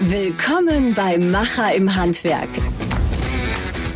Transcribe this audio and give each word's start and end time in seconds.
Willkommen 0.00 0.94
bei 0.94 1.18
Macher 1.18 1.74
im 1.74 1.94
Handwerk, 1.94 2.48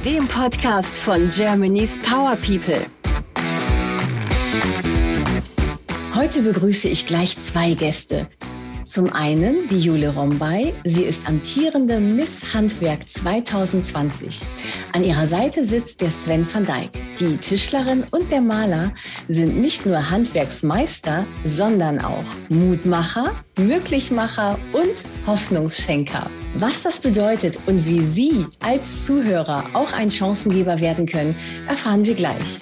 dem 0.04 0.28
Podcast 0.28 0.98
von 0.98 1.28
Germany's 1.28 1.98
Power 2.02 2.36
People. 2.36 2.84
Heute 6.14 6.42
begrüße 6.42 6.88
ich 6.88 7.06
gleich 7.06 7.38
zwei 7.38 7.74
Gäste. 7.74 8.28
Zum 8.88 9.12
einen 9.12 9.68
die 9.68 9.80
Jule 9.80 10.14
Rombay. 10.14 10.72
Sie 10.86 11.02
ist 11.02 11.28
amtierende 11.28 12.00
Miss 12.00 12.54
Handwerk 12.54 13.06
2020. 13.06 14.40
An 14.94 15.04
ihrer 15.04 15.26
Seite 15.26 15.66
sitzt 15.66 16.00
der 16.00 16.10
Sven 16.10 16.46
van 16.50 16.64
Dijk. 16.64 16.88
Die 17.20 17.36
Tischlerin 17.36 18.06
und 18.12 18.30
der 18.30 18.40
Maler 18.40 18.94
sind 19.28 19.60
nicht 19.60 19.84
nur 19.84 20.08
Handwerksmeister, 20.08 21.26
sondern 21.44 22.00
auch 22.00 22.24
Mutmacher, 22.48 23.34
Möglichmacher 23.58 24.58
und 24.72 25.04
Hoffnungsschenker. 25.26 26.30
Was 26.56 26.82
das 26.82 27.00
bedeutet 27.00 27.58
und 27.66 27.84
wie 27.84 28.00
Sie 28.00 28.46
als 28.60 29.04
Zuhörer 29.04 29.66
auch 29.74 29.92
ein 29.92 30.10
Chancengeber 30.10 30.80
werden 30.80 31.04
können, 31.04 31.36
erfahren 31.68 32.06
wir 32.06 32.14
gleich. 32.14 32.58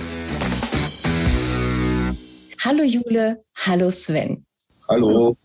Hallo 2.65 2.83
Jule, 2.83 3.45
hallo 3.65 3.93
Sven. 3.93 4.45
Hallo. 4.89 5.37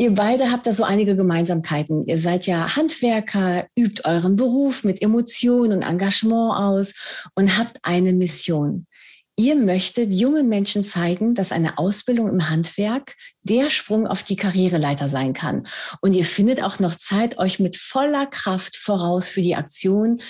Ihr 0.00 0.14
beide 0.14 0.52
habt 0.52 0.64
da 0.68 0.72
so 0.72 0.84
einige 0.84 1.16
Gemeinsamkeiten. 1.16 2.06
Ihr 2.06 2.20
seid 2.20 2.46
ja 2.46 2.76
Handwerker, 2.76 3.66
übt 3.76 4.02
euren 4.04 4.36
Beruf 4.36 4.84
mit 4.84 5.02
Emotion 5.02 5.72
und 5.72 5.82
Engagement 5.82 6.56
aus 6.56 6.94
und 7.34 7.58
habt 7.58 7.78
eine 7.82 8.12
Mission. 8.12 8.86
Ihr 9.34 9.56
möchtet 9.56 10.12
jungen 10.12 10.48
Menschen 10.48 10.84
zeigen, 10.84 11.34
dass 11.34 11.50
eine 11.50 11.78
Ausbildung 11.78 12.28
im 12.28 12.48
Handwerk 12.48 13.16
der 13.42 13.70
Sprung 13.70 14.06
auf 14.06 14.22
die 14.22 14.36
Karriereleiter 14.36 15.08
sein 15.08 15.32
kann. 15.32 15.66
Und 16.00 16.14
ihr 16.14 16.24
findet 16.24 16.62
auch 16.62 16.78
noch 16.78 16.94
Zeit, 16.94 17.38
euch 17.38 17.58
mit 17.58 17.76
voller 17.76 18.26
Kraft 18.26 18.76
voraus 18.76 19.28
für 19.28 19.42
die 19.42 19.56
Aktion 19.56 20.20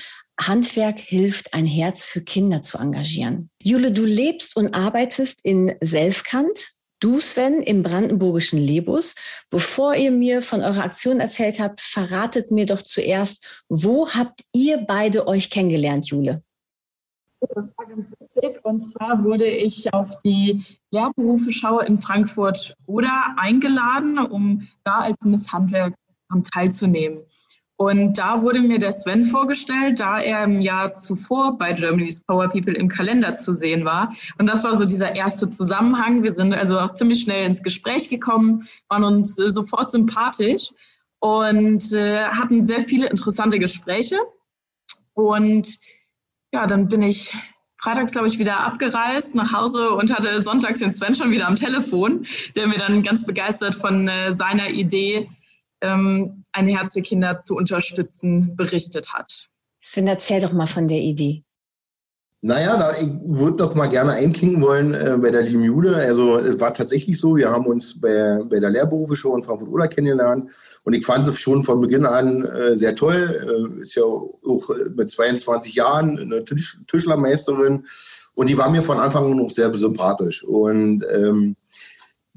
Handwerk 0.41 0.99
hilft, 0.99 1.53
ein 1.53 1.67
Herz 1.67 2.05
für 2.05 2.23
Kinder 2.23 2.63
zu 2.63 2.79
engagieren. 2.79 3.51
Jule, 3.61 3.93
du 3.93 4.07
lebst 4.07 4.57
und 4.57 4.73
arbeitest 4.73 5.45
in 5.45 5.75
Selfkant. 5.83 6.71
Du, 7.01 7.21
Sven, 7.21 7.63
im 7.63 7.83
brandenburgischen 7.83 8.59
Lebus. 8.59 9.15
Bevor 9.51 9.95
ihr 9.95 10.11
mir 10.11 10.43
von 10.43 10.63
eurer 10.63 10.83
Aktion 10.83 11.21
erzählt 11.21 11.61
habt, 11.61 11.81
verratet 11.81 12.51
mir 12.51 12.67
doch 12.67 12.83
zuerst, 12.83 13.47
wo 13.69 14.09
habt 14.11 14.41
ihr 14.53 14.79
beide 14.79 15.29
euch 15.29 15.51
kennengelernt, 15.51 16.07
Jule? 16.07 16.43
Das 17.55 17.73
war 17.79 17.87
ganz 17.87 18.13
witzig. 18.19 18.59
Und 18.65 18.81
zwar 18.81 19.23
wurde 19.23 19.47
ich 19.47 19.93
auf 19.95 20.19
die 20.25 20.65
Lehrberufe 20.91 21.53
Schau 21.53 21.79
in 21.79 21.99
Frankfurt 21.99 22.75
oder 22.87 23.35
eingeladen, 23.37 24.19
um 24.19 24.67
da 24.83 24.99
als 25.01 25.17
Miss 25.25 25.53
Handwerk 25.53 25.95
teilzunehmen. 26.53 27.25
Und 27.81 28.19
da 28.19 28.43
wurde 28.43 28.61
mir 28.61 28.81
der 28.81 28.91
Sven 28.91 29.25
vorgestellt, 29.25 30.01
da 30.01 30.19
er 30.19 30.43
im 30.43 30.61
Jahr 30.61 30.95
zuvor 30.95 31.57
bei 31.57 31.73
Germany's 31.73 32.21
Power 32.21 32.49
People 32.49 32.75
im 32.75 32.89
Kalender 32.89 33.37
zu 33.37 33.53
sehen 33.53 33.85
war. 33.85 34.13
Und 34.37 34.49
das 34.49 34.65
war 34.65 34.77
so 34.77 34.85
dieser 34.85 35.15
erste 35.15 35.49
Zusammenhang. 35.49 36.25
Wir 36.25 36.35
sind 36.35 36.53
also 36.53 36.77
auch 36.77 36.91
ziemlich 36.91 37.21
schnell 37.21 37.47
ins 37.47 37.63
Gespräch 37.63 38.09
gekommen, 38.09 38.69
waren 38.89 39.05
uns 39.05 39.39
äh, 39.39 39.49
sofort 39.49 39.93
sympathisch 39.93 40.71
und 41.21 41.93
äh, 41.93 42.25
hatten 42.25 42.65
sehr 42.65 42.81
viele 42.81 43.09
interessante 43.11 43.61
Gespräche. 43.61 44.19
Und 45.15 45.79
ja, 46.53 46.67
dann 46.67 46.89
bin 46.89 47.03
ich 47.03 47.33
freitags, 47.77 48.11
glaube 48.11 48.27
ich, 48.27 48.41
wieder 48.41 48.59
abgereist 48.59 49.37
nach 49.37 49.53
Hause 49.53 49.91
und 49.91 50.13
hatte 50.13 50.43
sonntags 50.43 50.81
den 50.81 50.93
Sven 50.93 51.15
schon 51.15 51.31
wieder 51.31 51.47
am 51.47 51.55
Telefon, 51.55 52.27
der 52.57 52.67
mir 52.67 52.79
dann 52.79 53.05
ganz 53.05 53.25
begeistert 53.25 53.77
von 53.77 54.09
äh, 54.09 54.35
seiner 54.35 54.69
Idee 54.71 55.31
ähm, 55.81 56.45
ein 56.59 56.67
Herz 56.67 56.95
für 56.95 57.03
Kinder 57.03 57.39
zu 57.39 57.55
unterstützen, 57.55 58.55
berichtet 58.57 59.13
hat. 59.13 59.49
Sven, 59.81 60.07
erzähl 60.07 60.41
doch 60.41 60.53
mal 60.53 60.67
von 60.67 60.87
der 60.87 60.99
Idee. 60.99 61.45
Naja, 62.41 62.77
da, 62.77 62.93
ich 62.97 63.09
würde 63.25 63.57
doch 63.57 63.75
mal 63.75 63.89
gerne 63.89 64.13
einklingen 64.13 64.63
wollen 64.63 64.95
äh, 64.95 65.17
bei 65.21 65.31
der 65.31 65.43
lieben 65.43 65.65
Jule. 65.65 65.97
Also 65.97 66.39
es 66.39 66.61
war 66.61 66.73
tatsächlich 66.73 67.19
so, 67.19 67.35
wir 67.35 67.51
haben 67.51 67.67
uns 67.67 68.01
bei, 68.01 68.41
bei 68.49 68.61
der 68.61 68.71
Lehrberufe 68.71 69.15
in 69.15 69.43
Frankfurt-Oder 69.43 69.89
kennengelernt 69.89 70.49
und 70.85 70.93
ich 70.95 71.05
fand 71.05 71.25
sie 71.25 71.35
schon 71.35 71.65
von 71.65 71.81
Beginn 71.81 72.07
an 72.07 72.45
äh, 72.45 72.77
sehr 72.77 72.95
toll. 72.95 73.75
Äh, 73.77 73.81
ist 73.81 73.97
ja 73.97 74.05
auch 74.05 74.71
mit 74.95 75.11
22 75.11 75.75
Jahren 75.75 76.17
eine 76.17 76.45
Tisch, 76.45 76.79
Tischlermeisterin 76.87 77.85
und 78.35 78.49
die 78.49 78.57
war 78.57 78.71
mir 78.71 78.83
von 78.83 79.01
Anfang 79.01 79.33
an 79.33 79.41
auch 79.41 79.51
sehr 79.51 79.75
sympathisch. 79.77 80.45
Und 80.45 81.05
ähm, 81.13 81.57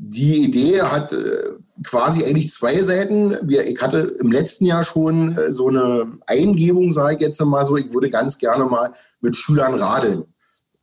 die 0.03 0.43
Idee 0.43 0.81
hat 0.81 1.13
äh, 1.13 1.51
quasi 1.85 2.23
eigentlich 2.25 2.51
zwei 2.51 2.81
Seiten. 2.81 3.37
Ich 3.47 3.79
hatte 3.81 3.99
im 4.19 4.31
letzten 4.31 4.65
Jahr 4.65 4.83
schon 4.83 5.37
äh, 5.37 5.53
so 5.53 5.67
eine 5.67 6.13
Eingebung, 6.25 6.91
sage 6.91 7.15
ich 7.15 7.21
jetzt 7.21 7.39
mal 7.41 7.65
so, 7.65 7.77
ich 7.77 7.93
würde 7.93 8.09
ganz 8.09 8.39
gerne 8.39 8.65
mal 8.65 8.93
mit 9.21 9.37
Schülern 9.37 9.75
radeln. 9.75 10.23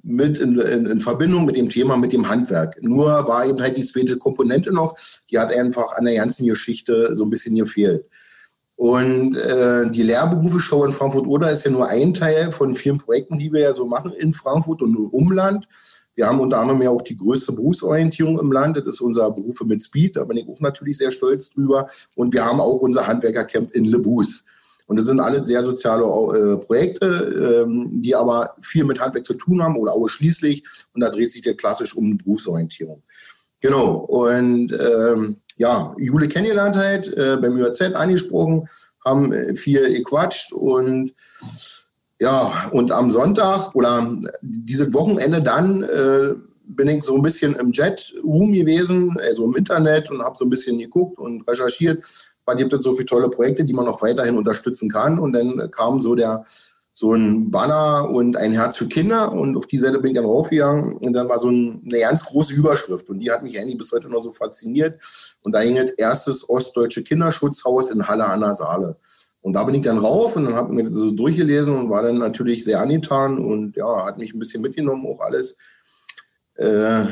Mit 0.04 0.38
in, 0.38 0.56
in, 0.60 0.86
in, 0.86 1.00
Verbindung 1.00 1.44
mit 1.44 1.56
dem 1.56 1.68
Thema, 1.68 1.96
mit 1.96 2.12
dem 2.12 2.28
Handwerk. 2.28 2.80
Nur 2.80 3.06
war 3.26 3.44
eben 3.44 3.60
halt 3.60 3.76
die 3.76 3.82
zweite 3.82 4.16
Komponente 4.18 4.72
noch, 4.72 4.94
die 5.28 5.38
hat 5.40 5.52
einfach 5.52 5.96
an 5.96 6.04
der 6.04 6.14
ganzen 6.14 6.46
Geschichte 6.46 7.16
so 7.16 7.24
ein 7.24 7.30
bisschen 7.30 7.56
gefehlt. 7.56 8.06
Und 8.76 9.36
äh, 9.36 9.90
die 9.90 10.04
Lehrberufe-Show 10.04 10.84
in 10.84 10.92
Frankfurt-Oder 10.92 11.50
ist 11.50 11.64
ja 11.64 11.72
nur 11.72 11.88
ein 11.88 12.14
Teil 12.14 12.52
von 12.52 12.76
vielen 12.76 12.98
Projekten, 12.98 13.36
die 13.36 13.52
wir 13.52 13.62
ja 13.62 13.72
so 13.72 13.84
machen 13.84 14.12
in 14.12 14.32
Frankfurt 14.32 14.80
und 14.82 14.94
im 14.94 15.08
Umland. 15.08 15.66
Wir 16.18 16.26
haben 16.26 16.40
unter 16.40 16.58
anderem 16.58 16.82
ja 16.82 16.90
auch 16.90 17.02
die 17.02 17.16
größte 17.16 17.52
Berufsorientierung 17.52 18.40
im 18.40 18.50
Land. 18.50 18.76
Das 18.76 18.86
ist 18.86 19.00
unser 19.00 19.30
Berufe 19.30 19.64
mit 19.64 19.80
Speed. 19.80 20.16
Da 20.16 20.24
bin 20.24 20.36
ich 20.36 20.48
auch 20.48 20.58
natürlich 20.58 20.98
sehr 20.98 21.12
stolz 21.12 21.48
drüber. 21.48 21.86
Und 22.16 22.34
wir 22.34 22.44
haben 22.44 22.60
auch 22.60 22.80
unser 22.80 23.06
Handwerkercamp 23.06 23.72
in 23.72 23.84
Lebus. 23.84 24.44
Und 24.88 24.96
das 24.96 25.06
sind 25.06 25.20
alle 25.20 25.44
sehr 25.44 25.64
soziale 25.64 26.02
äh, 26.02 26.56
Projekte, 26.56 27.64
ähm, 27.64 28.02
die 28.02 28.16
aber 28.16 28.56
viel 28.60 28.84
mit 28.84 29.00
Handwerk 29.00 29.26
zu 29.26 29.34
tun 29.34 29.62
haben 29.62 29.76
oder 29.76 29.92
ausschließlich. 29.92 30.64
Und 30.92 31.02
da 31.02 31.08
dreht 31.08 31.30
sich 31.30 31.42
der 31.42 31.54
klassisch 31.54 31.94
um 31.94 32.18
Berufsorientierung. 32.18 33.00
Genau. 33.60 33.98
Und 33.98 34.72
ähm, 34.72 35.36
ja, 35.56 35.94
Jule 35.98 36.26
kennengelernt 36.26 36.76
halt, 36.76 37.16
äh, 37.16 37.36
beim 37.40 37.56
ÜAZ 37.56 37.94
angesprochen, 37.94 38.66
haben 39.04 39.54
viel 39.54 39.88
gequatscht 39.94 40.52
und 40.52 41.12
ja, 42.20 42.68
und 42.72 42.90
am 42.92 43.10
Sonntag 43.10 43.74
oder 43.74 44.18
dieses 44.42 44.92
Wochenende 44.92 45.40
dann 45.42 45.82
äh, 45.84 46.34
bin 46.68 46.88
ich 46.88 47.04
so 47.04 47.14
ein 47.14 47.22
bisschen 47.22 47.56
im 47.56 47.72
Jet-Room 47.72 48.52
gewesen, 48.52 49.16
also 49.20 49.44
im 49.44 49.56
Internet 49.56 50.10
und 50.10 50.22
habe 50.22 50.36
so 50.36 50.44
ein 50.44 50.50
bisschen 50.50 50.78
geguckt 50.78 51.18
und 51.18 51.48
recherchiert. 51.48 52.04
Was 52.44 52.56
gibt 52.56 52.72
es 52.72 52.82
so 52.82 52.94
viele 52.94 53.06
tolle 53.06 53.28
Projekte, 53.28 53.64
die 53.64 53.72
man 53.72 53.86
noch 53.86 54.02
weiterhin 54.02 54.36
unterstützen 54.36 54.90
kann? 54.90 55.18
Und 55.18 55.32
dann 55.32 55.70
kam 55.70 56.00
so 56.00 56.14
der 56.14 56.44
so 56.98 57.14
ein 57.14 57.52
Banner 57.52 58.10
und 58.10 58.36
ein 58.36 58.52
Herz 58.52 58.76
für 58.76 58.88
Kinder 58.88 59.30
und 59.30 59.56
auf 59.56 59.68
die 59.68 59.78
Seite 59.78 60.00
bin 60.00 60.10
ich 60.10 60.16
dann 60.16 60.24
raufgegangen 60.24 60.96
und 60.96 61.12
dann 61.12 61.28
war 61.28 61.38
so 61.38 61.48
ein, 61.48 61.80
eine 61.84 62.00
ganz 62.00 62.24
große 62.24 62.52
Überschrift 62.52 63.08
und 63.08 63.20
die 63.20 63.30
hat 63.30 63.44
mich 63.44 63.56
eigentlich 63.56 63.78
bis 63.78 63.92
heute 63.92 64.08
noch 64.08 64.20
so 64.20 64.32
fasziniert 64.32 65.00
und 65.44 65.54
da 65.54 65.60
hing 65.60 65.76
erstes 65.96 66.48
ostdeutsche 66.48 67.04
Kinderschutzhaus 67.04 67.92
in 67.92 68.08
Halle 68.08 68.26
an 68.26 68.40
der 68.40 68.54
Saale. 68.54 68.96
Und 69.40 69.52
da 69.52 69.64
bin 69.64 69.74
ich 69.74 69.82
dann 69.82 69.98
rauf 69.98 70.36
und 70.36 70.44
dann 70.44 70.54
habe 70.54 70.72
mir 70.72 70.84
das 70.84 70.98
so 70.98 71.10
durchgelesen 71.10 71.74
und 71.74 71.90
war 71.90 72.02
dann 72.02 72.18
natürlich 72.18 72.64
sehr 72.64 72.80
angetan 72.80 73.38
und 73.38 73.76
ja, 73.76 74.04
hat 74.04 74.18
mich 74.18 74.34
ein 74.34 74.38
bisschen 74.38 74.62
mitgenommen, 74.62 75.06
auch 75.06 75.20
alles, 75.20 75.56
äh, 76.56 77.04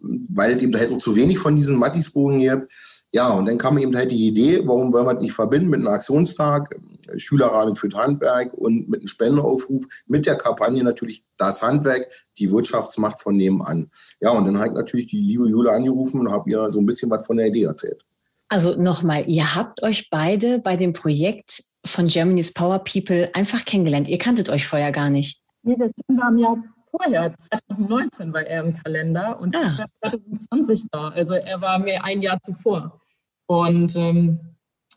weil 0.00 0.52
es 0.52 0.62
eben 0.62 0.76
halt 0.76 0.90
noch 0.90 0.98
zu 0.98 1.16
wenig 1.16 1.38
von 1.38 1.56
diesen 1.56 1.76
Mattisbogen 1.76 2.38
gibt. 2.38 2.72
Ja, 3.14 3.30
und 3.30 3.46
dann 3.46 3.58
kam 3.58 3.76
eben 3.76 3.94
halt 3.94 4.10
die 4.10 4.26
Idee, 4.26 4.62
warum 4.64 4.92
wollen 4.92 5.06
wir 5.06 5.14
das 5.14 5.22
nicht 5.22 5.34
verbinden 5.34 5.68
mit 5.68 5.80
einem 5.80 5.88
Aktionstag, 5.88 6.74
Schülerrahmen 7.16 7.76
für 7.76 7.90
Handwerk 7.90 8.54
und 8.54 8.88
mit 8.88 9.00
einem 9.00 9.06
Spendenaufruf, 9.06 9.84
mit 10.06 10.24
der 10.24 10.36
Kampagne 10.36 10.82
natürlich 10.82 11.24
das 11.36 11.60
Handwerk, 11.60 12.08
die 12.38 12.50
Wirtschaftsmacht 12.50 13.20
von 13.20 13.36
nebenan. 13.36 13.90
Ja, 14.20 14.30
und 14.30 14.46
dann 14.46 14.56
habe 14.56 14.68
ich 14.68 14.74
natürlich 14.74 15.06
die 15.08 15.20
liebe 15.20 15.48
Jule 15.48 15.72
angerufen 15.72 16.20
und 16.20 16.30
habe 16.30 16.48
ihr 16.50 16.72
so 16.72 16.80
ein 16.80 16.86
bisschen 16.86 17.10
was 17.10 17.26
von 17.26 17.36
der 17.36 17.48
Idee 17.48 17.64
erzählt. 17.64 18.02
Also 18.48 18.80
nochmal, 18.80 19.24
ihr 19.28 19.54
habt 19.54 19.82
euch 19.82 20.10
beide 20.10 20.58
bei 20.58 20.76
dem 20.76 20.92
Projekt 20.92 21.64
von 21.84 22.06
Germany's 22.06 22.52
Power 22.52 22.78
People 22.78 23.30
einfach 23.34 23.64
kennengelernt. 23.64 24.08
Ihr 24.08 24.18
kanntet 24.18 24.48
euch 24.48 24.66
vorher 24.66 24.92
gar 24.92 25.10
nicht. 25.10 25.40
Nee, 25.62 25.76
das 25.76 25.92
war 26.08 26.30
im 26.30 26.38
Jahr 26.38 26.56
vorher, 26.90 27.34
2019 27.36 28.32
war 28.32 28.42
er 28.42 28.64
im 28.64 28.74
Kalender 28.74 29.38
und 29.40 29.54
ah. 29.56 29.72
ich 29.72 29.78
war 29.78 30.10
2020 30.10 30.88
da. 30.90 31.08
Also 31.08 31.34
er 31.34 31.60
war 31.60 31.78
mir 31.78 32.04
ein 32.04 32.22
Jahr 32.22 32.40
zuvor. 32.42 33.00
Und 33.46 33.96
ähm, 33.96 34.40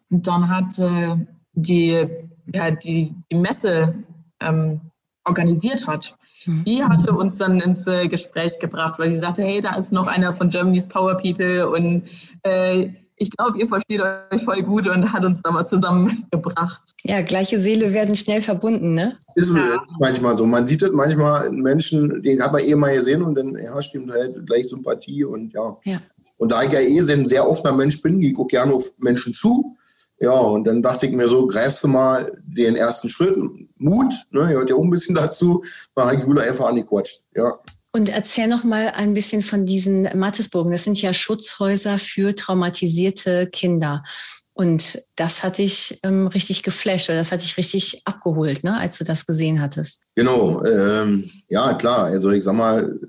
dann 0.09 0.49
hat 0.49 0.77
äh, 0.77 1.17
die, 1.53 2.07
ja, 2.53 2.71
die, 2.71 3.15
die 3.31 3.38
Messe 3.38 3.95
ähm, 4.41 4.81
organisiert 5.25 5.88
hat, 5.88 6.15
mhm. 6.45 6.63
die 6.65 6.83
hatte 6.83 7.11
uns 7.11 7.38
dann 7.38 7.59
ins 7.59 7.88
äh, 7.88 8.07
Gespräch 8.07 8.59
gebracht, 8.59 8.99
weil 8.99 9.09
sie 9.09 9.17
sagte, 9.17 9.43
hey, 9.43 9.61
da 9.61 9.75
ist 9.75 9.91
noch 9.91 10.07
einer 10.07 10.31
von 10.33 10.49
Germany's 10.49 10.88
Power 10.88 11.17
People 11.17 11.69
und 11.69 12.03
äh, 12.43 12.89
ich 13.17 13.29
glaube, 13.31 13.57
ihr 13.59 13.67
versteht 13.67 14.01
euch 14.01 14.44
voll 14.44 14.62
gut 14.63 14.88
und 14.88 15.12
hat 15.13 15.23
uns 15.23 15.41
da 15.41 15.51
mal 15.51 15.65
zusammengebracht. 15.65 16.81
Ja, 17.03 17.21
gleiche 17.21 17.57
Seele 17.57 17.94
werden 17.94 18.15
schnell 18.15 18.41
verbunden, 18.41 18.94
ne? 18.94 19.17
Ist 19.35 19.53
ja. 19.53 19.77
manchmal 20.00 20.38
so. 20.38 20.45
Man 20.45 20.67
sieht 20.67 20.81
das 20.81 20.91
manchmal 20.91 21.47
in 21.47 21.62
Menschen, 21.62 22.21
den 22.21 22.41
hat 22.41 22.51
man 22.51 22.62
eh 22.62 22.75
mal 22.75 22.95
gesehen 22.95 23.21
und 23.21 23.35
dann 23.35 23.56
herrscht 23.56 23.95
ihm 23.95 24.12
halt 24.12 24.45
gleich 24.45 24.67
Sympathie 24.67 25.23
und 25.23 25.53
ja. 25.53 25.77
ja. 25.83 26.01
Und 26.38 26.51
da 26.51 26.63
ich 26.63 26.71
ja 26.71 26.79
eh 26.79 27.00
ein 27.00 27.25
sehr 27.25 27.50
offener 27.50 27.73
Mensch 27.73 28.01
bin, 28.01 28.19
gehe 28.19 28.31
ich 28.31 28.38
auch 28.38 28.47
gerne 28.47 28.73
auf 28.73 28.91
Menschen 28.97 29.33
zu. 29.33 29.75
Ja, 30.19 30.31
und 30.31 30.65
dann 30.65 30.81
dachte 30.81 31.07
ich 31.07 31.12
mir 31.12 31.27
so, 31.27 31.45
greifst 31.45 31.83
du 31.83 31.89
mal 31.89 32.41
den 32.45 32.77
ersten 32.77 33.09
Schritt, 33.09 33.38
Mut, 33.77 34.13
ne, 34.31 34.47
gehört 34.47 34.69
ja 34.69 34.75
auch 34.75 34.83
ein 34.83 34.89
bisschen 34.89 35.13
dazu, 35.13 35.62
war 35.94 36.13
Jule 36.13 36.41
einfach 36.41 36.67
angequatscht, 36.67 37.21
ja. 37.35 37.59
Und 37.95 38.09
erzähl 38.09 38.50
noch 38.50 38.65
mal 38.65 38.89
ein 38.89 39.13
bisschen 39.13 39.42
von 39.42 39.65
diesen 39.65 40.01
Mattesburgen. 40.19 40.74
Das 40.74 40.83
sind 40.83 41.01
ja 41.01 41.13
Schutzhäuser 41.13 41.97
für 41.97 42.36
traumatisierte 42.36 43.47
Kinder. 43.47 44.03
Und 44.51 45.01
das 45.15 45.44
hat 45.44 45.59
dich 45.59 45.97
ähm, 46.03 46.27
richtig 46.27 46.62
geflasht 46.62 47.07
oder 47.07 47.19
das 47.19 47.31
hat 47.31 47.42
dich 47.42 47.56
richtig 47.56 48.01
abgeholt, 48.03 48.65
ne, 48.65 48.77
als 48.77 48.97
du 48.97 49.06
das 49.06 49.25
gesehen 49.25 49.62
hattest. 49.62 50.01
Genau, 50.13 50.62
ähm, 50.65 51.31
ja 51.47 51.74
klar. 51.75 52.07
Also 52.07 52.31
ich 52.31 52.44
sag 52.44 52.56
mal, 52.56 53.00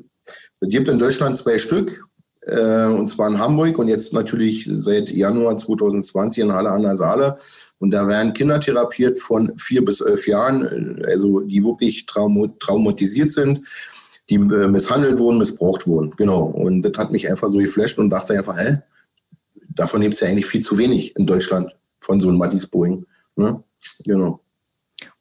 es 0.61 0.69
gibt 0.69 0.87
in 0.87 1.01
Deutschland 1.01 1.37
zwei 1.37 1.59
Stück, 1.59 2.05
äh, 2.43 2.85
und 2.85 3.09
zwar 3.09 3.27
in 3.27 3.41
Hamburg 3.41 3.79
und 3.79 3.89
jetzt 3.89 4.13
natürlich 4.13 4.71
seit 4.73 5.11
Januar 5.11 5.57
2020 5.57 6.45
in 6.45 6.53
Halle 6.53 6.71
an 6.71 6.83
der 6.83 6.95
Saale. 6.95 7.39
Und 7.79 7.91
da 7.91 8.07
werden 8.07 8.35
Kinder 8.35 8.61
therapiert 8.61 9.19
von 9.19 9.53
vier 9.59 9.85
bis 9.85 10.01
elf 10.01 10.29
Jahren, 10.29 11.01
äh, 11.03 11.07
also 11.11 11.41
die 11.41 11.65
wirklich 11.65 12.07
traum 12.07 12.55
traumatisiert 12.61 13.33
sind, 13.33 13.63
die 14.29 14.37
äh, 14.37 14.69
misshandelt 14.69 15.19
wurden, 15.19 15.39
missbraucht 15.39 15.87
wurden. 15.87 16.11
Genau. 16.17 16.45
Und 16.45 16.83
das 16.83 16.99
hat 16.99 17.13
mich 17.13 17.31
einfach 17.31 17.49
so 17.49 17.59
geflasht 17.59 17.99
und 17.99 18.11
dachte 18.11 18.35
einfach, 18.35 18.59
hä, 18.59 18.79
davon 19.69 20.01
gibt 20.01 20.15
es 20.15 20.21
ja 20.21 20.29
eigentlich 20.29 20.47
viel 20.47 20.63
zu 20.63 20.79
wenig 20.79 21.15
in 21.17 21.27
Deutschland 21.27 21.71
von 22.01 22.21
so 22.21 22.29
einem 22.29 22.39
Mattis 22.39 22.67
Boeing. 22.67 23.05
Ne? 23.37 23.63
Genau. 24.05 24.41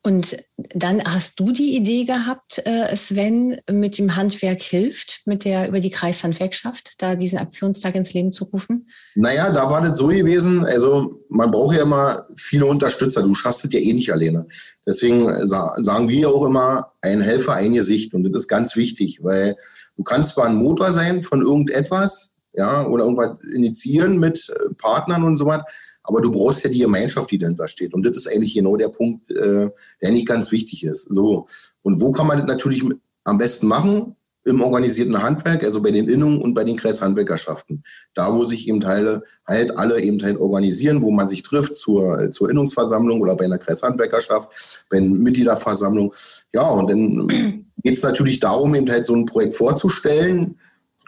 Und 0.06 0.38
dann 0.56 1.04
hast 1.04 1.40
du 1.40 1.52
die 1.52 1.76
Idee 1.76 2.06
gehabt, 2.06 2.62
äh, 2.64 2.96
Sven 2.96 3.60
mit 3.68 3.98
dem 3.98 4.16
Handwerk 4.16 4.62
hilft, 4.62 5.24
mit 5.26 5.46
der 5.46 5.68
über 5.68 5.80
die 5.80 5.90
Kreishandwerkschaft, 5.90 7.02
da 7.02 7.16
diesen 7.16 7.40
Aktionstag 7.40 7.96
ins 7.96 8.14
Leben 8.14 8.32
zu 8.32 8.44
rufen? 8.44 8.88
Naja, 9.16 9.52
da 9.52 9.68
war 9.68 9.82
das 9.82 9.98
so 9.98 10.10
gewesen. 10.10 10.64
Also 10.64 11.24
man 11.30 11.50
braucht 11.50 11.76
ja 11.76 11.82
immer 11.82 12.28
viele 12.36 12.68
Unterstützer. 12.68 13.24
Du 13.24 13.34
schaffst 13.34 13.66
es 13.66 13.74
ja 13.74 13.80
eh 13.80 13.94
nicht 13.94 14.14
alleine. 14.14 14.46
Deswegen 14.86 15.48
sagen 15.48 16.08
wir 16.08 16.30
auch 16.30 16.46
immer, 16.46 16.92
ein 17.02 17.22
Helfer, 17.22 17.56
ein 17.56 17.74
Gesicht. 17.74 18.14
Und 18.14 18.26
das 18.26 18.44
ist 18.44 18.48
ganz 18.48 18.76
wichtig, 18.76 19.24
weil 19.24 19.56
du 19.98 20.04
kannst 20.04 20.36
zwar 20.36 20.46
ein 20.46 20.56
Motor 20.56 20.92
sein 20.92 21.24
von 21.24 21.42
irgendetwas, 21.42 22.32
ja, 22.54 22.86
oder 22.86 23.06
irgendwas 23.06 23.38
initiieren 23.56 24.20
mit 24.20 24.50
äh, 24.50 24.74
Partnern 24.76 25.24
und 25.24 25.36
so 25.36 25.48
weiter. 25.48 25.66
Aber 26.08 26.22
du 26.22 26.32
brauchst 26.32 26.64
ja 26.64 26.70
die 26.70 26.80
Gemeinschaft, 26.80 27.32
die 27.32 27.38
dahinter 27.38 27.68
steht. 27.68 27.94
Und 27.94 28.06
das 28.06 28.16
ist 28.16 28.28
eigentlich 28.28 28.54
genau 28.54 28.78
der 28.78 28.90
Punkt, 28.90 29.30
äh, 29.32 29.70
der 30.02 30.12
nicht 30.12 30.28
ganz 30.28 30.52
wichtig 30.52 30.84
ist. 30.84 31.08
So. 31.10 31.48
Und 31.82 32.02
wo 32.02 32.12
kann 32.12 32.28
man 32.28 32.38
das 32.38 32.48
natürlich 32.48 32.84
am 33.24 33.38
besten 33.38 33.68
machen? 33.68 34.16
Im 34.48 34.62
organisierten 34.62 35.24
Handwerk, 35.24 35.64
also 35.64 35.82
bei 35.82 35.90
den 35.90 36.08
Innungen 36.08 36.40
und 36.40 36.54
bei 36.54 36.64
den 36.64 36.76
Kreishandwerkerschaften. 36.76 37.84
Da, 38.14 38.32
wo 38.32 38.44
sich 38.44 38.68
eben 38.68 38.80
Teile, 38.80 39.24
halt 39.48 39.76
alle 39.76 40.00
eben 40.00 40.22
halt 40.22 40.38
organisieren, 40.38 41.02
wo 41.02 41.10
man 41.10 41.28
sich 41.28 41.42
trifft 41.42 41.76
zur, 41.76 42.30
zur 42.30 42.52
Innungsversammlung 42.52 43.22
oder 43.22 43.36
bei 43.36 43.46
einer 43.46 43.58
Kreishandwerkerschaft, 43.58 44.86
bei 44.92 44.98
einer 44.98 45.10
Mitgliederversammlung. 45.10 46.14
Ja, 46.54 46.70
und 46.70 46.92
dann 46.92 47.66
geht 47.82 47.96
es 47.96 48.04
natürlich 48.04 48.40
darum, 48.40 48.76
eben 48.76 48.88
halt 48.88 49.06
so 49.06 49.16
ein 49.16 49.26
Projekt 49.26 49.56
vorzustellen, 49.56 50.60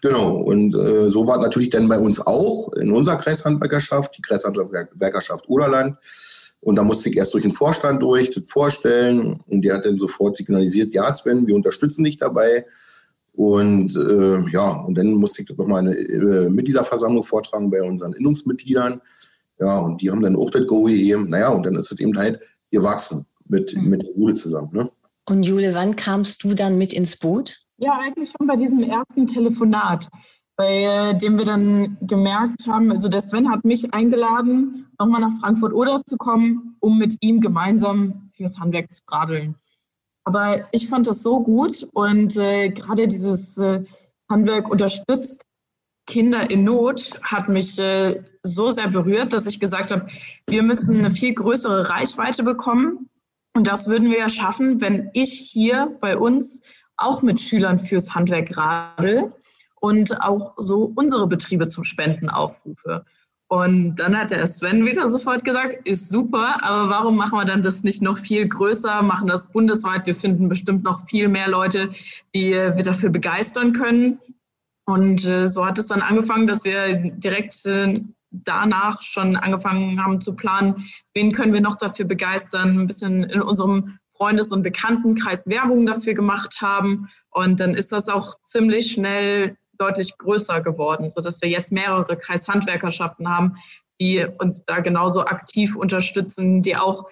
Genau, 0.01 0.37
und 0.37 0.75
äh, 0.75 1.09
so 1.09 1.25
war 1.25 1.39
natürlich 1.39 1.69
dann 1.69 1.87
bei 1.87 1.97
uns 1.97 2.19
auch 2.25 2.71
in 2.73 2.91
unserer 2.91 3.17
Kreishandwerkerschaft, 3.17 4.15
die 4.17 4.21
Kreishandwerkerschaft 4.21 5.49
Oderland. 5.49 5.97
Und 6.59 6.75
da 6.75 6.83
musste 6.83 7.09
ich 7.09 7.17
erst 7.17 7.33
durch 7.33 7.43
den 7.43 7.53
Vorstand 7.53 8.01
durch, 8.01 8.31
das 8.31 8.43
vorstellen. 8.47 9.39
Und 9.47 9.61
der 9.63 9.75
hat 9.75 9.85
dann 9.85 9.97
sofort 9.97 10.35
signalisiert, 10.35 10.93
ja, 10.93 11.13
Sven, 11.13 11.47
wir 11.47 11.55
unterstützen 11.55 12.03
dich 12.03 12.17
dabei. 12.17 12.65
Und 13.33 13.95
äh, 13.95 14.49
ja, 14.49 14.71
und 14.71 14.95
dann 14.95 15.13
musste 15.13 15.43
ich 15.43 15.57
nochmal 15.57 15.79
eine 15.79 15.95
äh, 15.95 16.49
Mitgliederversammlung 16.49 17.23
vortragen 17.23 17.69
bei 17.69 17.81
unseren 17.83 18.13
Innungsmitgliedern. 18.13 19.01
Ja, 19.59 19.79
und 19.79 20.01
die 20.01 20.09
haben 20.09 20.21
dann 20.21 20.35
auch 20.35 20.49
das 20.49 20.65
Go 20.67 20.83
gegeben. 20.83 21.29
Naja, 21.29 21.49
und 21.49 21.65
dann 21.65 21.75
ist 21.75 21.91
es 21.91 21.99
eben 21.99 22.17
halt 22.17 22.39
gewachsen 22.71 23.25
mit, 23.47 23.75
mhm. 23.75 23.89
mit 23.89 24.03
Jule 24.15 24.33
zusammen. 24.33 24.69
Ne? 24.73 24.89
Und 25.25 25.43
Jule, 25.43 25.73
wann 25.73 25.95
kamst 25.95 26.43
du 26.43 26.53
dann 26.53 26.77
mit 26.77 26.93
ins 26.93 27.17
Boot? 27.17 27.66
Ja, 27.77 27.99
eigentlich 27.99 28.31
schon 28.31 28.47
bei 28.47 28.55
diesem 28.55 28.81
ersten 28.81 29.27
Telefonat, 29.27 30.09
bei 30.55 30.83
äh, 30.83 31.15
dem 31.15 31.37
wir 31.37 31.45
dann 31.45 31.97
gemerkt 32.01 32.65
haben, 32.67 32.91
also 32.91 33.07
der 33.07 33.21
Sven 33.21 33.51
hat 33.51 33.65
mich 33.65 33.93
eingeladen, 33.93 34.87
nochmal 34.99 35.21
nach 35.21 35.39
Frankfurt-Oder 35.39 36.01
zu 36.03 36.17
kommen, 36.17 36.75
um 36.79 36.97
mit 36.97 37.17
ihm 37.21 37.39
gemeinsam 37.39 38.27
fürs 38.31 38.59
Handwerk 38.59 38.91
zu 38.91 39.03
radeln. 39.07 39.55
Aber 40.23 40.67
ich 40.71 40.89
fand 40.89 41.05
das 41.05 41.21
so 41.21 41.41
gut 41.43 41.87
und 41.93 42.35
äh, 42.35 42.69
gerade 42.69 43.07
dieses 43.07 43.57
äh, 43.59 43.83
Handwerk 44.27 44.69
unterstützt 44.69 45.45
Kinder 46.07 46.49
in 46.49 46.63
Not 46.63 47.19
hat 47.21 47.49
mich 47.49 47.77
äh, 47.77 48.23
so 48.41 48.71
sehr 48.71 48.87
berührt, 48.87 49.33
dass 49.33 49.45
ich 49.45 49.59
gesagt 49.59 49.91
habe, 49.91 50.07
wir 50.47 50.63
müssen 50.63 50.97
eine 50.97 51.11
viel 51.11 51.33
größere 51.33 51.89
Reichweite 51.89 52.43
bekommen. 52.43 53.09
Und 53.53 53.67
das 53.67 53.87
würden 53.87 54.09
wir 54.09 54.19
ja 54.19 54.29
schaffen, 54.29 54.81
wenn 54.81 55.09
ich 55.13 55.31
hier 55.31 55.97
bei 55.99 56.17
uns 56.17 56.63
auch 56.97 57.21
mit 57.21 57.39
Schülern 57.39 57.79
fürs 57.79 58.13
Handwerk 58.13 58.55
radel 58.57 59.33
und 59.79 60.21
auch 60.21 60.53
so 60.57 60.91
unsere 60.95 61.27
Betriebe 61.27 61.67
zum 61.67 61.83
Spenden 61.83 62.29
aufrufe. 62.29 63.05
Und 63.49 63.95
dann 63.95 64.17
hat 64.17 64.31
der 64.31 64.45
Sven 64.45 64.85
wieder 64.85 65.07
sofort 65.07 65.45
gesagt, 65.45 65.75
ist 65.85 66.09
super, 66.09 66.61
aber 66.63 66.89
warum 66.89 67.15
machen 67.15 67.39
wir 67.39 67.45
dann 67.45 67.63
das 67.63 67.83
nicht 67.83 68.01
noch 68.01 68.17
viel 68.17 68.45
größer, 68.45 69.01
machen 69.01 69.29
das 69.29 69.51
bundesweit? 69.51 70.05
Wir 70.05 70.15
finden 70.15 70.49
bestimmt 70.49 70.83
noch 70.83 71.05
viel 71.07 71.29
mehr 71.29 71.47
Leute, 71.47 71.89
die 72.35 72.51
wir 72.51 72.83
dafür 72.83 73.09
begeistern 73.09 73.71
können. 73.71 74.19
Und 74.85 75.25
äh, 75.25 75.47
so 75.47 75.65
hat 75.65 75.77
es 75.77 75.87
dann 75.87 76.01
angefangen, 76.01 76.47
dass 76.47 76.65
wir 76.65 76.95
direkt 76.95 77.65
äh, 77.65 78.03
danach 78.31 79.01
schon 79.01 79.35
angefangen 79.37 80.03
haben 80.03 80.19
zu 80.19 80.35
planen, 80.35 80.85
wen 81.13 81.31
können 81.31 81.53
wir 81.53 81.61
noch 81.61 81.75
dafür 81.75 82.05
begeistern, 82.05 82.81
ein 82.81 82.87
bisschen 82.87 83.23
in 83.25 83.41
unserem 83.41 83.97
Freundes- 84.17 84.51
und 84.51 84.63
Bekanntenkreis 84.63 85.47
Werbung 85.47 85.85
dafür 85.85 86.13
gemacht 86.13 86.57
haben. 86.59 87.09
Und 87.31 87.59
dann 87.59 87.75
ist 87.75 87.91
das 87.91 88.09
auch 88.09 88.35
ziemlich 88.41 88.93
schnell 88.93 89.55
deutlich 89.77 90.17
größer 90.17 90.61
geworden, 90.61 91.09
sodass 91.09 91.41
wir 91.41 91.49
jetzt 91.49 91.71
mehrere 91.71 92.17
Kreishandwerkerschaften 92.17 93.29
haben, 93.29 93.57
die 94.01 94.25
uns 94.39 94.65
da 94.65 94.79
genauso 94.79 95.21
aktiv 95.21 95.75
unterstützen, 95.75 96.61
die 96.61 96.75
auch 96.75 97.05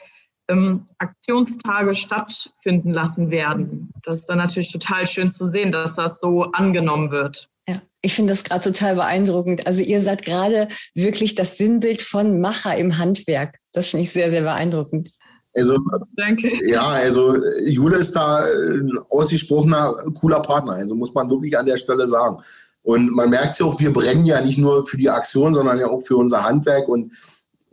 ähm, 0.48 0.86
Aktionstage 1.00 1.96
stattfinden 1.96 2.92
lassen 2.92 3.32
werden. 3.32 3.92
Das 4.04 4.16
ist 4.16 4.30
dann 4.30 4.38
natürlich 4.38 4.72
total 4.72 5.08
schön 5.08 5.32
zu 5.32 5.48
sehen, 5.48 5.72
dass 5.72 5.96
das 5.96 6.20
so 6.20 6.44
angenommen 6.52 7.12
wird. 7.12 7.50
Ja, 7.68 7.82
ich 8.02 8.14
finde 8.14 8.34
das 8.34 8.44
gerade 8.44 8.72
total 8.72 8.96
beeindruckend. 8.96 9.66
Also 9.66 9.82
ihr 9.82 10.02
seid 10.02 10.24
gerade 10.24 10.68
wirklich 10.94 11.34
das 11.34 11.58
Sinnbild 11.58 12.02
von 12.02 12.40
Macher 12.40 12.78
im 12.78 13.00
Handwerk. 13.00 13.58
Das 13.74 13.90
finde 13.90 14.04
ich 14.04 14.12
sehr, 14.12 14.30
sehr 14.30 14.42
beeindruckend. 14.42 15.10
Also, 15.56 15.80
Danke. 16.18 16.52
Ja, 16.68 16.84
also 16.84 17.38
Jule 17.66 17.98
ist 17.98 18.14
da 18.14 18.44
ein 18.44 18.98
ausgesprochener 19.10 19.94
cooler 20.20 20.42
Partner. 20.42 20.74
Also 20.74 20.96
muss 20.96 21.14
man 21.14 21.30
wirklich 21.30 21.58
an 21.58 21.66
der 21.66 21.78
Stelle 21.78 22.08
sagen. 22.08 22.42
Und 22.84 23.12
man 23.12 23.30
merkt 23.30 23.58
ja 23.60 23.66
auch, 23.66 23.80
wir 23.80 23.92
brennen 23.92 24.26
ja 24.26 24.42
nicht 24.42 24.58
nur 24.58 24.86
für 24.86 24.98
die 24.98 25.10
Aktion, 25.10 25.56
sondern 25.56 25.80
ja 25.80 25.88
auch 25.88 26.02
für 26.02 26.18
unser 26.18 26.44
Handwerk. 26.44 26.88
Und 26.88 27.14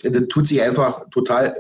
das 0.03 0.29
tut 0.29 0.47
sich 0.47 0.63
einfach 0.63 1.09
total 1.11 1.55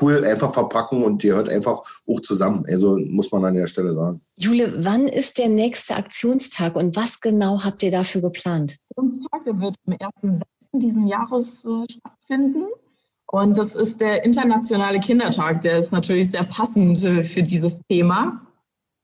cool 0.00 0.24
einfach 0.24 0.52
verpacken 0.52 1.02
und 1.02 1.22
die 1.22 1.32
hört 1.32 1.48
einfach 1.48 1.80
auch 2.06 2.20
zusammen. 2.20 2.64
Also 2.68 2.98
muss 2.98 3.30
man 3.30 3.44
an 3.44 3.54
der 3.54 3.66
Stelle 3.66 3.92
sagen. 3.92 4.20
Jule, 4.36 4.84
wann 4.84 5.06
ist 5.08 5.38
der 5.38 5.48
nächste 5.48 5.94
Aktionstag 5.94 6.74
und 6.76 6.96
was 6.96 7.20
genau 7.20 7.62
habt 7.62 7.82
ihr 7.82 7.90
dafür 7.90 8.20
geplant? 8.20 8.76
Der 8.96 9.04
Aktionstag 9.04 9.46
wird 9.46 9.76
am 9.86 9.92
1.6. 10.32 10.40
diesen 10.72 11.06
Jahres 11.06 11.64
äh, 11.64 11.84
stattfinden. 11.90 12.66
Und 13.34 13.58
das 13.58 13.74
ist 13.74 14.00
der 14.00 14.24
Internationale 14.24 15.00
Kindertag, 15.00 15.62
der 15.62 15.80
ist 15.80 15.90
natürlich 15.90 16.30
sehr 16.30 16.44
passend 16.44 17.02
äh, 17.02 17.24
für 17.24 17.42
dieses 17.42 17.80
Thema. 17.88 18.40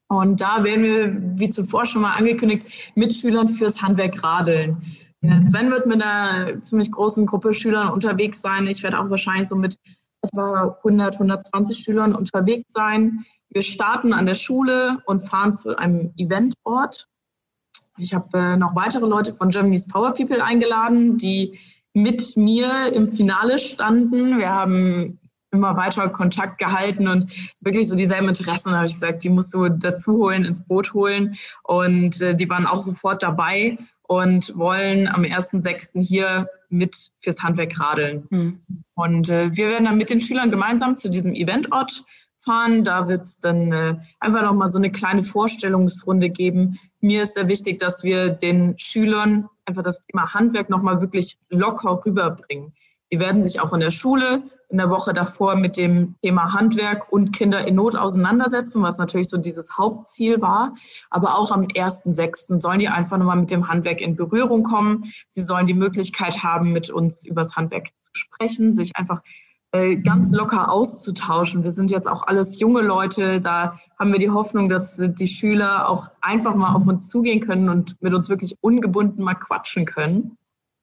Und 0.08 0.40
da 0.40 0.62
werden 0.62 0.84
wir, 0.84 1.16
wie 1.36 1.48
zuvor 1.48 1.84
schon 1.84 2.02
mal 2.02 2.14
angekündigt, 2.14 2.64
mit 2.94 3.12
Schülern 3.12 3.48
fürs 3.48 3.82
Handwerk 3.82 4.22
radeln. 4.22 4.80
Sven 5.20 5.72
wird 5.72 5.86
mit 5.86 6.00
einer 6.00 6.62
ziemlich 6.62 6.92
großen 6.92 7.26
Gruppe 7.26 7.52
Schülern 7.52 7.90
unterwegs 7.90 8.40
sein. 8.40 8.68
Ich 8.68 8.84
werde 8.84 9.00
auch 9.00 9.10
wahrscheinlich 9.10 9.48
so 9.48 9.56
mit 9.56 9.76
etwa 10.22 10.76
100, 10.78 11.14
120 11.14 11.78
Schülern 11.78 12.14
unterwegs 12.14 12.72
sein. 12.72 13.24
Wir 13.48 13.62
starten 13.62 14.12
an 14.12 14.26
der 14.26 14.34
Schule 14.36 15.02
und 15.06 15.26
fahren 15.26 15.54
zu 15.54 15.76
einem 15.76 16.12
Eventort. 16.16 17.08
Ich 17.98 18.14
habe 18.14 18.38
äh, 18.38 18.56
noch 18.56 18.76
weitere 18.76 19.06
Leute 19.06 19.34
von 19.34 19.50
Germany's 19.50 19.88
Power 19.88 20.12
People 20.12 20.42
eingeladen, 20.42 21.18
die 21.18 21.58
mit 21.92 22.36
mir 22.36 22.92
im 22.92 23.08
Finale 23.08 23.58
standen. 23.58 24.38
Wir 24.38 24.50
haben 24.50 25.18
immer 25.52 25.76
weiter 25.76 26.08
Kontakt 26.08 26.58
gehalten 26.58 27.08
und 27.08 27.26
wirklich 27.60 27.88
so 27.88 27.96
dieselben 27.96 28.28
Interessen. 28.28 28.70
Da 28.70 28.78
habe 28.78 28.86
ich 28.86 28.94
gesagt, 28.94 29.24
die 29.24 29.28
musst 29.28 29.52
du 29.52 29.68
dazu 29.68 30.12
holen, 30.12 30.44
ins 30.44 30.62
Boot 30.62 30.94
holen. 30.94 31.36
Und 31.64 32.20
äh, 32.20 32.34
die 32.34 32.48
waren 32.48 32.66
auch 32.66 32.80
sofort 32.80 33.22
dabei 33.22 33.78
und 34.02 34.56
wollen 34.56 35.08
am 35.08 35.22
1.6. 35.22 36.02
hier 36.02 36.48
mit 36.68 37.10
fürs 37.20 37.42
Handwerk 37.42 37.78
radeln. 37.78 38.26
Mhm. 38.30 38.60
Und 38.94 39.28
äh, 39.28 39.56
wir 39.56 39.70
werden 39.70 39.84
dann 39.84 39.98
mit 39.98 40.10
den 40.10 40.20
Schülern 40.20 40.50
gemeinsam 40.50 40.96
zu 40.96 41.08
diesem 41.10 41.34
Eventort 41.34 42.04
fahren. 42.42 42.84
Da 42.84 43.08
wird 43.08 43.22
es 43.22 43.40
dann 43.40 43.72
äh, 43.72 43.96
einfach 44.18 44.42
noch 44.42 44.54
mal 44.54 44.68
so 44.68 44.78
eine 44.78 44.90
kleine 44.90 45.22
Vorstellungsrunde 45.22 46.30
geben. 46.30 46.78
Mir 47.00 47.22
ist 47.22 47.34
sehr 47.34 47.48
wichtig, 47.48 47.78
dass 47.78 48.02
wir 48.02 48.30
den 48.30 48.78
Schülern 48.78 49.48
einfach 49.64 49.82
das 49.82 50.02
Thema 50.02 50.34
Handwerk 50.34 50.70
noch 50.70 50.82
mal 50.82 51.00
wirklich 51.00 51.38
locker 51.48 52.02
rüberbringen. 52.04 52.74
Die 53.12 53.20
werden 53.20 53.42
sich 53.42 53.60
auch 53.60 53.72
in 53.72 53.80
der 53.80 53.90
Schule 53.90 54.42
in 54.70 54.78
der 54.78 54.88
Woche 54.88 55.12
davor 55.12 55.56
mit 55.56 55.76
dem 55.76 56.14
Thema 56.22 56.54
Handwerk 56.54 57.12
und 57.12 57.32
Kinder 57.32 57.66
in 57.66 57.74
Not 57.74 57.96
auseinandersetzen, 57.96 58.82
was 58.82 58.98
natürlich 58.98 59.28
so 59.28 59.36
dieses 59.36 59.76
Hauptziel 59.76 60.40
war. 60.40 60.74
Aber 61.10 61.36
auch 61.36 61.50
am 61.50 61.62
1.6. 61.62 62.58
sollen 62.58 62.78
die 62.78 62.88
einfach 62.88 63.18
nochmal 63.18 63.36
mit 63.36 63.50
dem 63.50 63.68
Handwerk 63.68 64.00
in 64.00 64.14
Berührung 64.14 64.62
kommen. 64.62 65.12
Sie 65.28 65.42
sollen 65.42 65.66
die 65.66 65.74
Möglichkeit 65.74 66.44
haben, 66.44 66.72
mit 66.72 66.88
uns 66.88 67.24
über 67.24 67.42
das 67.42 67.56
Handwerk 67.56 67.88
zu 67.98 68.10
sprechen, 68.12 68.72
sich 68.72 68.94
einfach 68.94 69.22
äh, 69.72 69.96
ganz 69.96 70.32
locker 70.32 70.72
auszutauschen. 70.72 71.62
Wir 71.62 71.70
sind 71.70 71.90
jetzt 71.90 72.08
auch 72.08 72.26
alles 72.26 72.58
junge 72.58 72.82
Leute. 72.82 73.40
Da 73.40 73.78
haben 73.98 74.12
wir 74.12 74.18
die 74.18 74.30
Hoffnung, 74.30 74.68
dass 74.68 74.96
die 74.96 75.28
Schüler 75.28 75.88
auch 75.88 76.10
einfach 76.20 76.54
mal 76.54 76.74
auf 76.74 76.86
uns 76.86 77.08
zugehen 77.08 77.40
können 77.40 77.68
und 77.68 78.00
mit 78.02 78.12
uns 78.12 78.28
wirklich 78.28 78.56
ungebunden 78.60 79.22
mal 79.22 79.34
quatschen 79.34 79.84
können. 79.84 80.36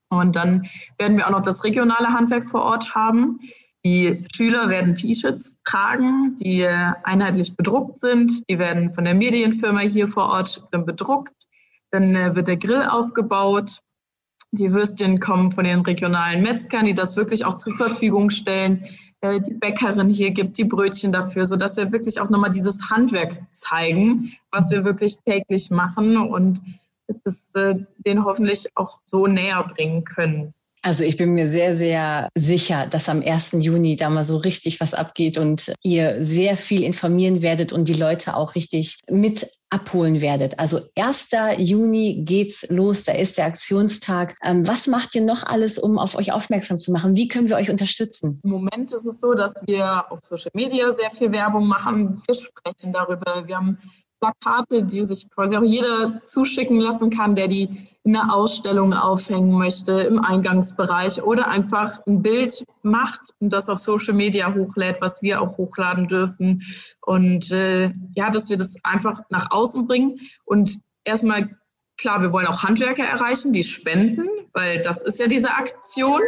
Und 0.09 0.35
dann 0.35 0.67
werden 0.97 1.17
wir 1.17 1.27
auch 1.27 1.31
noch 1.31 1.41
das 1.41 1.63
regionale 1.63 2.07
Handwerk 2.07 2.45
vor 2.45 2.61
Ort 2.61 2.95
haben. 2.95 3.39
Die 3.83 4.25
Schüler 4.33 4.69
werden 4.69 4.95
T-Shirts 4.95 5.59
tragen, 5.63 6.37
die 6.39 6.65
einheitlich 6.65 7.55
bedruckt 7.55 7.97
sind. 7.97 8.43
Die 8.49 8.59
werden 8.59 8.93
von 8.93 9.03
der 9.03 9.13
Medienfirma 9.13 9.81
hier 9.81 10.07
vor 10.07 10.29
Ort 10.29 10.65
bedruckt. 10.71 11.33
Dann 11.91 12.15
äh, 12.15 12.35
wird 12.35 12.47
der 12.47 12.57
Grill 12.57 12.83
aufgebaut. 12.83 13.79
Die 14.51 14.71
Würstchen 14.71 15.19
kommen 15.19 15.51
von 15.51 15.65
den 15.65 15.81
regionalen 15.81 16.41
Metzgern, 16.41 16.85
die 16.85 16.93
das 16.93 17.17
wirklich 17.17 17.45
auch 17.45 17.55
zur 17.55 17.75
Verfügung 17.75 18.29
stellen. 18.29 18.85
Äh, 19.21 19.41
die 19.41 19.53
Bäckerin 19.53 20.09
hier 20.09 20.31
gibt 20.31 20.57
die 20.57 20.63
Brötchen 20.63 21.11
dafür, 21.11 21.45
sodass 21.45 21.77
wir 21.77 21.91
wirklich 21.91 22.19
auch 22.19 22.29
nochmal 22.29 22.49
dieses 22.49 22.89
Handwerk 22.89 23.33
zeigen, 23.51 24.31
was 24.51 24.71
wir 24.71 24.83
wirklich 24.83 25.17
täglich 25.25 25.69
machen 25.69 26.17
und 26.17 26.61
das 27.23 27.51
äh, 27.55 27.75
den 28.05 28.23
hoffentlich 28.23 28.67
auch 28.75 28.99
so 29.03 29.27
näher 29.27 29.63
bringen 29.63 30.03
können. 30.03 30.53
Also 30.81 31.03
ich 31.03 31.17
bin 31.17 31.33
mir 31.33 31.47
sehr, 31.47 31.73
sehr 31.73 32.29
sicher, 32.35 32.85
dass 32.87 33.09
am 33.09 33.21
1. 33.21 33.57
Juni 33.59 33.95
da 33.95 34.09
mal 34.09 34.23
so 34.23 34.37
richtig 34.37 34.79
was 34.79 34.93
abgeht 34.93 35.37
und 35.37 35.73
ihr 35.83 36.23
sehr 36.23 36.55
viel 36.55 36.83
informieren 36.83 37.41
werdet 37.41 37.73
und 37.73 37.87
die 37.87 37.93
Leute 37.93 38.35
auch 38.35 38.55
richtig 38.55 38.99
mit 39.09 39.47
abholen 39.69 40.21
werdet. 40.21 40.59
Also 40.59 40.81
1. 40.95 41.29
Juni 41.57 42.23
geht's 42.23 42.65
los, 42.69 43.03
da 43.03 43.13
ist 43.13 43.37
der 43.37 43.45
Aktionstag. 43.45 44.35
Ähm, 44.41 44.65
was 44.67 44.87
macht 44.87 45.13
ihr 45.15 45.21
noch 45.21 45.43
alles, 45.43 45.77
um 45.77 45.97
auf 45.97 46.15
euch 46.15 46.31
aufmerksam 46.31 46.77
zu 46.77 46.91
machen? 46.91 47.15
Wie 47.15 47.27
können 47.27 47.49
wir 47.49 47.57
euch 47.57 47.69
unterstützen? 47.69 48.39
Im 48.43 48.49
Moment 48.49 48.93
ist 48.93 49.05
es 49.05 49.19
so, 49.19 49.33
dass 49.33 49.53
wir 49.65 50.09
auf 50.11 50.19
Social 50.21 50.51
Media 50.53 50.91
sehr 50.91 51.11
viel 51.11 51.31
Werbung 51.31 51.67
machen. 51.67 52.21
Wir 52.27 52.35
sprechen 52.35 52.93
darüber. 52.93 53.43
Wir 53.45 53.57
haben 53.57 53.77
Plakate, 54.19 54.83
die 54.83 55.03
sich 55.03 55.29
quasi 55.29 55.55
auch 55.57 55.63
jeder 55.63 56.21
zuschicken 56.23 56.79
lassen 56.79 57.09
kann, 57.09 57.35
der 57.35 57.47
die 57.47 57.87
in 58.03 58.13
der 58.13 58.33
Ausstellung 58.33 58.93
aufhängen 58.93 59.51
möchte, 59.57 59.91
im 59.91 60.23
Eingangsbereich 60.23 61.21
oder 61.23 61.49
einfach 61.49 61.99
ein 62.07 62.21
Bild 62.21 62.63
macht 62.81 63.33
und 63.39 63.51
das 63.51 63.67
auf 63.67 63.79
Social 63.79 64.13
Media 64.13 64.53
hochlädt, 64.53 65.01
was 65.01 65.21
wir 65.21 65.41
auch 65.41 65.57
hochladen 65.57 66.07
dürfen. 66.07 66.61
Und 67.01 67.51
äh, 67.51 67.91
ja, 68.15 68.29
dass 68.29 68.49
wir 68.49 68.55
das 68.55 68.75
einfach 68.83 69.19
nach 69.29 69.51
außen 69.51 69.87
bringen. 69.87 70.19
Und 70.45 70.79
erstmal, 71.03 71.49
klar, 71.97 72.21
wir 72.21 72.31
wollen 72.31 72.47
auch 72.47 72.63
Handwerker 72.63 73.03
erreichen, 73.03 73.51
die 73.51 73.63
spenden, 73.63 74.29
weil 74.53 74.79
das 74.79 75.01
ist 75.01 75.19
ja 75.19 75.27
diese 75.27 75.51
Aktion. 75.51 76.21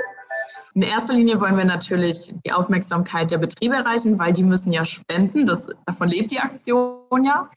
In 0.74 0.82
erster 0.82 1.14
Linie 1.14 1.40
wollen 1.40 1.58
wir 1.58 1.64
natürlich 1.66 2.34
die 2.46 2.52
Aufmerksamkeit 2.52 3.32
der 3.32 3.38
Betriebe 3.38 3.76
erreichen, 3.76 4.20
weil 4.20 4.34
die 4.34 4.44
müssen 4.44 4.74
ja 4.74 4.84
spenden. 4.84 5.46
Das, 5.46 5.70
davon 5.86 6.10
lebt 6.10 6.32
die 6.32 6.40
Aktion 6.40 7.24
ja. 7.24 7.50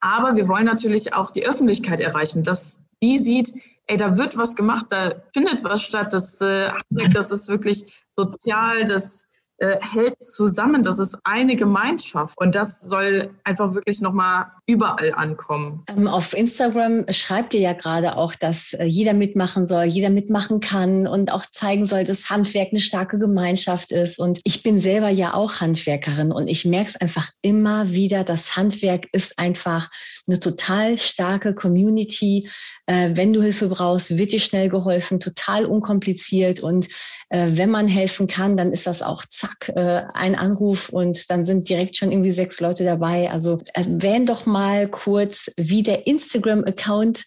Aber 0.00 0.36
wir 0.36 0.48
wollen 0.48 0.64
natürlich 0.64 1.14
auch 1.14 1.30
die 1.30 1.46
Öffentlichkeit 1.46 2.00
erreichen, 2.00 2.42
dass 2.42 2.80
die 3.02 3.18
sieht, 3.18 3.54
ey, 3.86 3.96
da 3.96 4.16
wird 4.16 4.36
was 4.36 4.56
gemacht, 4.56 4.86
da 4.90 5.14
findet 5.34 5.64
was 5.64 5.82
statt, 5.82 6.12
das, 6.12 6.40
äh, 6.40 6.70
das 7.12 7.30
ist 7.30 7.48
wirklich 7.48 7.84
sozial, 8.10 8.84
das 8.84 9.26
äh, 9.60 9.78
hält 9.82 10.22
zusammen. 10.22 10.82
Das 10.82 10.98
ist 10.98 11.18
eine 11.24 11.54
Gemeinschaft. 11.54 12.38
Und 12.40 12.54
das 12.54 12.80
soll 12.80 13.30
einfach 13.44 13.74
wirklich 13.74 14.00
nochmal 14.00 14.46
überall 14.70 15.12
ankommen. 15.14 15.82
Ähm, 15.88 16.06
auf 16.06 16.32
Instagram 16.32 17.04
schreibt 17.10 17.54
ihr 17.54 17.60
ja 17.60 17.72
gerade 17.72 18.16
auch, 18.16 18.34
dass 18.36 18.72
äh, 18.72 18.84
jeder 18.84 19.14
mitmachen 19.14 19.64
soll, 19.64 19.84
jeder 19.84 20.10
mitmachen 20.10 20.60
kann 20.60 21.08
und 21.08 21.32
auch 21.32 21.44
zeigen 21.50 21.86
soll, 21.86 22.04
dass 22.04 22.30
Handwerk 22.30 22.68
eine 22.70 22.80
starke 22.80 23.18
Gemeinschaft 23.18 23.90
ist. 23.90 24.18
Und 24.20 24.40
ich 24.44 24.62
bin 24.62 24.78
selber 24.78 25.08
ja 25.08 25.34
auch 25.34 25.60
Handwerkerin 25.60 26.30
und 26.30 26.48
ich 26.48 26.64
merke 26.64 26.90
es 26.90 26.96
einfach 26.96 27.30
immer 27.42 27.90
wieder, 27.90 28.22
das 28.22 28.56
Handwerk 28.56 29.08
ist 29.12 29.38
einfach 29.38 29.90
eine 30.28 30.38
total 30.38 30.98
starke 30.98 31.52
Community. 31.52 32.48
Äh, 32.86 33.10
wenn 33.14 33.32
du 33.32 33.42
Hilfe 33.42 33.68
brauchst, 33.68 34.16
wird 34.16 34.30
dir 34.30 34.40
schnell 34.40 34.68
geholfen, 34.68 35.18
total 35.18 35.66
unkompliziert. 35.66 36.60
Und 36.60 36.86
äh, 37.28 37.48
wenn 37.54 37.70
man 37.70 37.88
helfen 37.88 38.28
kann, 38.28 38.56
dann 38.56 38.72
ist 38.72 38.86
das 38.86 39.02
auch 39.02 39.24
zack 39.24 39.72
ein 39.76 40.34
Anruf 40.34 40.88
und 40.88 41.30
dann 41.30 41.44
sind 41.44 41.68
direkt 41.68 41.96
schon 41.96 42.12
irgendwie 42.12 42.30
sechs 42.30 42.60
Leute 42.60 42.84
dabei. 42.84 43.30
Also 43.30 43.58
erwähn 43.74 44.26
doch 44.26 44.46
mal 44.46 44.59
kurz, 44.90 45.50
wie 45.56 45.82
der 45.82 46.06
Instagram-Account 46.06 47.24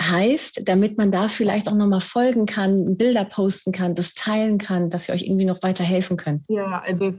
heißt, 0.00 0.62
damit 0.64 0.98
man 0.98 1.10
da 1.10 1.28
vielleicht 1.28 1.68
auch 1.68 1.74
nochmal 1.74 2.00
folgen 2.00 2.46
kann, 2.46 2.96
Bilder 2.96 3.24
posten 3.24 3.72
kann, 3.72 3.94
das 3.94 4.14
teilen 4.14 4.58
kann, 4.58 4.90
dass 4.90 5.08
wir 5.08 5.14
euch 5.14 5.22
irgendwie 5.22 5.44
noch 5.44 5.62
weiter 5.62 5.84
helfen 5.84 6.16
können. 6.16 6.44
Ja, 6.48 6.80
also 6.80 7.14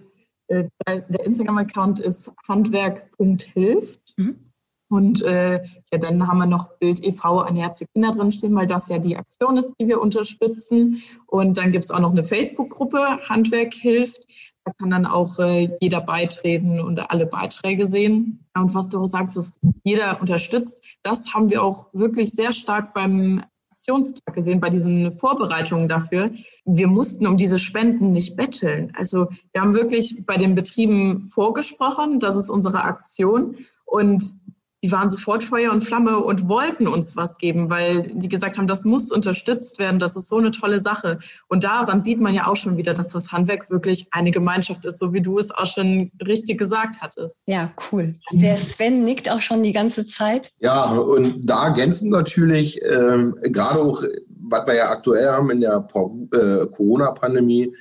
äh, 0.48 0.66
der 0.88 1.26
Instagram-Account 1.26 2.00
ist 2.00 2.32
handwerk.hilft. 2.48 4.14
Mhm. 4.18 4.52
Und 4.90 5.24
äh, 5.24 5.62
ja, 5.92 5.98
dann 5.98 6.28
haben 6.28 6.38
wir 6.38 6.46
noch 6.46 6.78
Bild 6.78 7.04
e.V. 7.04 7.42
ein 7.42 7.56
Herz 7.56 7.80
für 7.80 7.86
Kinder 7.94 8.12
drinstehen, 8.12 8.56
weil 8.56 8.68
das 8.68 8.88
ja 8.88 9.00
die 9.00 9.18
Aktion 9.18 9.58
ist, 9.58 9.74
die 9.80 9.88
wir 9.88 10.00
unterstützen. 10.00 11.02
Und 11.26 11.58
dann 11.58 11.72
gibt 11.72 11.86
es 11.86 11.92
auch 11.92 12.00
noch 12.00 12.12
eine 12.12 12.24
Facebook-Gruppe, 12.24 13.20
Handwerk 13.28 13.74
hilft. 13.74 14.26
Da 14.66 14.72
kann 14.80 14.90
dann 14.90 15.06
auch 15.06 15.38
äh, 15.38 15.70
jeder 15.80 16.02
beitreten 16.02 16.80
und 16.80 17.00
alle 17.12 17.28
Beiträge 17.28 17.86
sehen. 17.86 18.44
Und 18.56 18.74
was 18.74 18.90
du 18.90 19.00
auch 19.00 19.06
sagst, 19.06 19.38
ist, 19.38 19.54
jeder 19.84 20.20
unterstützt. 20.20 20.84
Das 21.04 21.34
haben 21.34 21.52
wir 21.52 21.64
auch 21.64 21.88
wirklich 21.94 22.32
sehr 22.32 22.52
stark 22.52 22.94
beim 22.96 23.44
Aktionstag 23.70 24.34
gesehen, 24.34 24.60
bei 24.60 24.72
diesen 24.72 25.16
Vorbereitungen 25.16 25.88
dafür. 25.88 26.32
Wir 26.66 26.88
mussten 26.88 27.28
um 27.28 27.38
diese 27.38 27.60
Spenden 27.60 28.12
nicht 28.12 28.36
betteln. 28.36 28.92
Also 28.98 29.28
wir 29.52 29.62
haben 29.62 29.76
wirklich 29.76 30.26
bei 30.26 30.38
den 30.38 30.56
Betrieben 30.56 31.26
vorgesprochen, 31.26 32.20
das 32.20 32.36
ist 32.36 32.50
unsere 32.50 32.84
Aktion. 32.84 33.58
Und 33.86 34.24
die 34.86 34.92
waren 34.92 35.10
sofort 35.10 35.44
Feuer 35.44 35.72
und 35.72 35.82
Flamme 35.82 36.20
und 36.20 36.48
wollten 36.48 36.88
uns 36.88 37.16
was 37.16 37.40
geben, 37.40 37.72
weil 37.72 38.12
die 38.14 38.30
gesagt 38.30 38.60
haben, 38.60 38.68
das 38.68 38.86
muss 38.86 39.12
unterstützt 39.12 39.80
werden, 39.80 39.98
das 39.98 40.16
ist 40.16 40.28
so 40.28 40.38
eine 40.38 40.52
tolle 40.52 40.80
Sache. 40.80 41.18
Und 41.48 41.64
daran 41.64 42.04
sieht 42.04 42.20
man 42.20 42.36
ja 42.36 42.46
auch 42.46 42.56
schon 42.56 42.78
wieder, 42.78 42.94
dass 42.94 43.10
das 43.10 43.32
Handwerk 43.32 43.72
wirklich 43.72 44.08
eine 44.12 44.30
Gemeinschaft 44.30 44.86
ist, 44.86 45.00
so 45.00 45.12
wie 45.12 45.24
du 45.24 45.40
es 45.40 45.50
auch 45.50 45.66
schon 45.66 46.12
richtig 46.28 46.60
gesagt 46.60 46.98
hattest. 47.02 47.42
Ja, 47.48 47.72
cool. 47.92 48.14
Der 48.32 48.58
Sven 48.58 49.04
nickt 49.04 49.28
auch 49.28 49.42
schon 49.42 49.64
die 49.64 49.74
ganze 49.74 50.06
Zeit. 50.06 50.52
Ja, 50.60 50.84
und 50.84 51.50
da 51.50 51.66
ergänzen 51.66 52.12
natürlich 52.12 52.80
ähm, 52.84 53.36
gerade 53.42 53.80
auch, 53.80 54.04
was 54.44 54.68
wir 54.68 54.76
ja 54.76 54.90
aktuell 54.92 55.30
haben 55.30 55.50
in 55.50 55.62
der 55.62 55.88
äh, 56.32 56.68
Corona-Pandemie, 56.68 57.74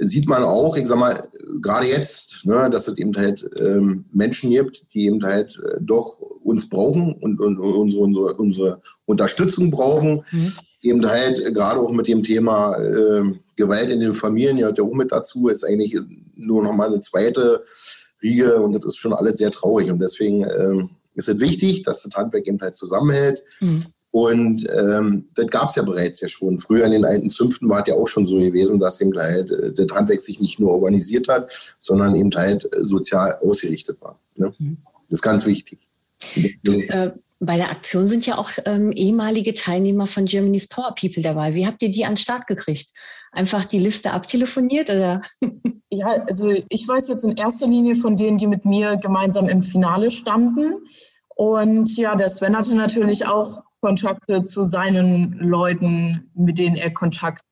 sieht 0.00 0.28
man 0.28 0.42
auch, 0.42 0.76
ich 0.76 0.88
sag 0.88 0.98
mal, 0.98 1.28
gerade 1.60 1.86
jetzt, 1.86 2.46
ne, 2.46 2.70
dass 2.70 2.88
es 2.88 2.96
eben 2.96 3.14
halt 3.16 3.48
ähm, 3.60 4.06
Menschen 4.12 4.50
gibt, 4.50 4.82
die 4.94 5.06
eben 5.06 5.22
halt 5.22 5.60
äh, 5.62 5.76
doch 5.80 6.20
uns 6.42 6.68
brauchen 6.68 7.14
und, 7.20 7.38
und, 7.38 7.58
und 7.58 7.74
unsere, 7.74 8.02
unsere, 8.02 8.34
unsere 8.34 8.82
Unterstützung 9.04 9.70
brauchen. 9.70 10.24
Mhm. 10.32 10.52
Eben 10.82 11.06
halt 11.06 11.44
äh, 11.46 11.52
gerade 11.52 11.80
auch 11.80 11.92
mit 11.92 12.08
dem 12.08 12.22
Thema 12.22 12.76
äh, 12.76 13.22
Gewalt 13.56 13.90
in 13.90 14.00
den 14.00 14.14
Familien, 14.14 14.56
ja, 14.56 14.72
der 14.72 14.84
auch 14.84 14.94
mit 14.94 15.12
dazu, 15.12 15.48
ist 15.48 15.64
eigentlich 15.64 15.98
nur 16.34 16.62
noch 16.62 16.72
mal 16.72 16.88
eine 16.88 17.00
zweite 17.00 17.62
Riege 18.22 18.60
und 18.60 18.72
das 18.72 18.86
ist 18.86 18.96
schon 18.96 19.12
alles 19.12 19.36
sehr 19.36 19.50
traurig. 19.50 19.90
Und 19.90 20.00
deswegen 20.00 20.44
äh, 20.44 20.86
ist 21.14 21.28
es 21.28 21.40
wichtig, 21.40 21.82
dass 21.82 22.02
das 22.02 22.14
Handwerk 22.14 22.48
eben 22.48 22.60
halt 22.60 22.74
zusammenhält. 22.74 23.42
Mhm. 23.60 23.84
Und 24.12 24.66
ähm, 24.70 25.26
das 25.34 25.46
gab 25.46 25.68
es 25.68 25.76
ja 25.76 25.84
bereits 25.84 26.20
ja 26.20 26.28
schon. 26.28 26.58
Früher 26.58 26.84
in 26.84 26.92
den 26.92 27.04
alten 27.04 27.30
Zünften 27.30 27.68
war 27.68 27.80
es 27.80 27.86
ja 27.86 27.94
auch 27.94 28.08
schon 28.08 28.26
so 28.26 28.38
gewesen, 28.38 28.80
dass 28.80 29.00
eben 29.00 29.16
halt 29.16 29.50
äh, 29.52 29.72
der 29.72 29.86
Handwerk 29.94 30.20
sich 30.20 30.40
nicht 30.40 30.58
nur 30.58 30.72
organisiert 30.72 31.28
hat, 31.28 31.76
sondern 31.78 32.16
eben 32.16 32.30
halt 32.34 32.64
äh, 32.74 32.84
sozial 32.84 33.38
ausgerichtet 33.40 34.00
war. 34.00 34.18
Ne? 34.36 34.52
Mhm. 34.58 34.78
Das 35.08 35.18
ist 35.18 35.22
ganz 35.22 35.46
wichtig. 35.46 35.78
Du, 36.62 36.72
äh, 36.72 37.12
bei 37.38 37.56
der 37.56 37.70
Aktion 37.70 38.06
sind 38.06 38.26
ja 38.26 38.36
auch 38.36 38.50
ähm, 38.66 38.92
ehemalige 38.92 39.54
Teilnehmer 39.54 40.06
von 40.06 40.26
Germany's 40.26 40.68
Power 40.68 40.94
People 40.94 41.22
dabei. 41.22 41.54
Wie 41.54 41.66
habt 41.66 41.82
ihr 41.82 41.90
die 41.90 42.04
an 42.04 42.12
den 42.12 42.18
Start 42.18 42.46
gekriegt? 42.46 42.90
Einfach 43.32 43.64
die 43.64 43.78
Liste 43.78 44.12
abtelefoniert 44.12 44.90
oder? 44.90 45.22
ja, 45.90 46.08
also 46.26 46.50
ich 46.68 46.86
weiß 46.86 47.08
jetzt 47.08 47.24
in 47.24 47.36
erster 47.36 47.66
Linie 47.66 47.94
von 47.94 48.16
denen, 48.16 48.38
die 48.38 48.46
mit 48.46 48.64
mir 48.64 48.96
gemeinsam 48.96 49.48
im 49.48 49.62
Finale 49.62 50.10
standen. 50.10 50.74
Und 51.36 51.96
ja, 51.96 52.14
der 52.16 52.28
Sven 52.28 52.56
hatte 52.56 52.74
natürlich 52.74 53.24
auch 53.24 53.62
Kontakte 53.80 54.42
zu 54.44 54.64
seinen 54.64 55.38
Leuten, 55.38 56.30
mit 56.34 56.58
denen 56.58 56.76
er 56.76 56.92
Kontakt 56.92 57.42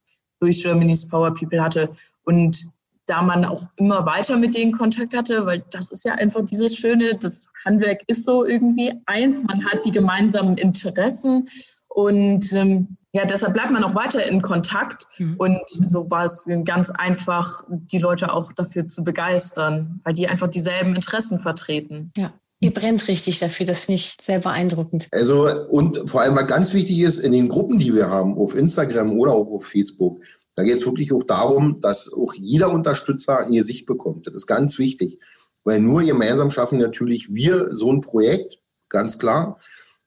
durch 0.41 0.63
Germany's 0.63 1.09
Power 1.09 1.35
People 1.35 1.63
hatte. 1.63 1.91
Und 2.25 2.65
da 3.07 3.23
man 3.23 3.45
auch 3.45 3.65
immer 3.77 4.05
weiter 4.05 4.37
mit 4.37 4.55
denen 4.55 4.73
Kontakt 4.73 5.17
hatte, 5.17 5.47
weil 5.47 5.65
das 5.71 5.91
ist 5.91 6.05
ja 6.05 6.13
einfach 6.15 6.45
dieses 6.45 6.77
Schöne, 6.77 7.17
das 7.17 7.49
Handwerk 7.65 8.03
ist 8.07 8.25
so 8.25 8.45
irgendwie 8.45 8.93
eins, 9.07 9.45
man 9.45 9.65
hat 9.65 9.85
die 9.85 9.91
gemeinsamen 9.91 10.59
Interessen 10.59 11.49
und 11.89 12.53
ähm, 12.53 12.99
Ja, 13.13 13.25
deshalb 13.25 13.55
bleibt 13.55 13.71
man 13.71 13.83
auch 13.83 13.95
weiter 13.95 14.25
in 14.27 14.43
Kontakt 14.43 15.07
mhm. 15.17 15.37
und 15.39 15.63
so 15.69 16.11
war 16.11 16.27
es 16.27 16.47
ganz 16.65 16.91
einfach, 16.91 17.65
die 17.69 17.99
Leute 17.99 18.33
auch 18.33 18.53
dafür 18.53 18.87
zu 18.87 19.03
begeistern, 19.03 20.01
weil 20.05 20.13
die 20.13 20.29
einfach 20.29 20.49
dieselben 20.49 20.95
Interessen 20.95 21.41
vertreten. 21.41 22.13
Ja. 22.17 22.33
Ihr 22.61 22.75
brennt 22.75 23.07
richtig 23.07 23.38
dafür, 23.38 23.67
das 23.67 23.85
finde 23.85 23.97
ich 23.97 24.17
sehr 24.21 24.41
beeindruckend. 24.41 25.07
Also, 25.12 25.49
und 25.69 26.09
vor 26.11 26.23
allem, 26.23 26.35
was 26.35 26.49
ganz 26.49 26.75
wichtig 26.75 26.99
ist, 27.00 27.19
in 27.19 27.33
den 27.33 27.49
Gruppen, 27.49 27.79
die 27.79 27.95
wir 27.95 28.11
haben, 28.11 28.37
auf 28.37 28.57
Instagram 28.57 29.17
oder 29.17 29.33
auch 29.33 29.47
auf 29.47 29.67
Facebook, 29.67 30.21
da 30.57 30.65
geht 30.65 30.75
es 30.75 30.85
wirklich 30.85 31.12
auch 31.12 31.23
darum, 31.23 31.81
dass 31.81 32.12
auch 32.12 32.35
jeder 32.35 32.73
Unterstützer 32.73 33.38
ein 33.38 33.53
Gesicht 33.53 33.87
bekommt. 33.87 34.27
Das 34.27 34.35
ist 34.35 34.49
ganz 34.49 34.77
wichtig, 34.79 35.21
weil 35.62 35.79
nur 35.79 36.03
gemeinsam 36.03 36.50
schaffen 36.50 36.81
natürlich 36.81 37.33
wir 37.33 37.69
so 37.77 37.93
ein 37.93 38.00
Projekt, 38.00 38.59
ganz 38.88 39.21
klar. 39.21 39.61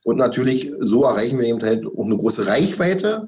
Und 0.04 0.18
natürlich 0.18 0.74
so 0.80 1.04
erreichen 1.04 1.40
wir 1.40 1.48
eben 1.48 1.62
halt 1.62 1.86
auch 1.86 2.06
eine 2.06 2.18
große 2.18 2.48
Reichweite 2.48 3.28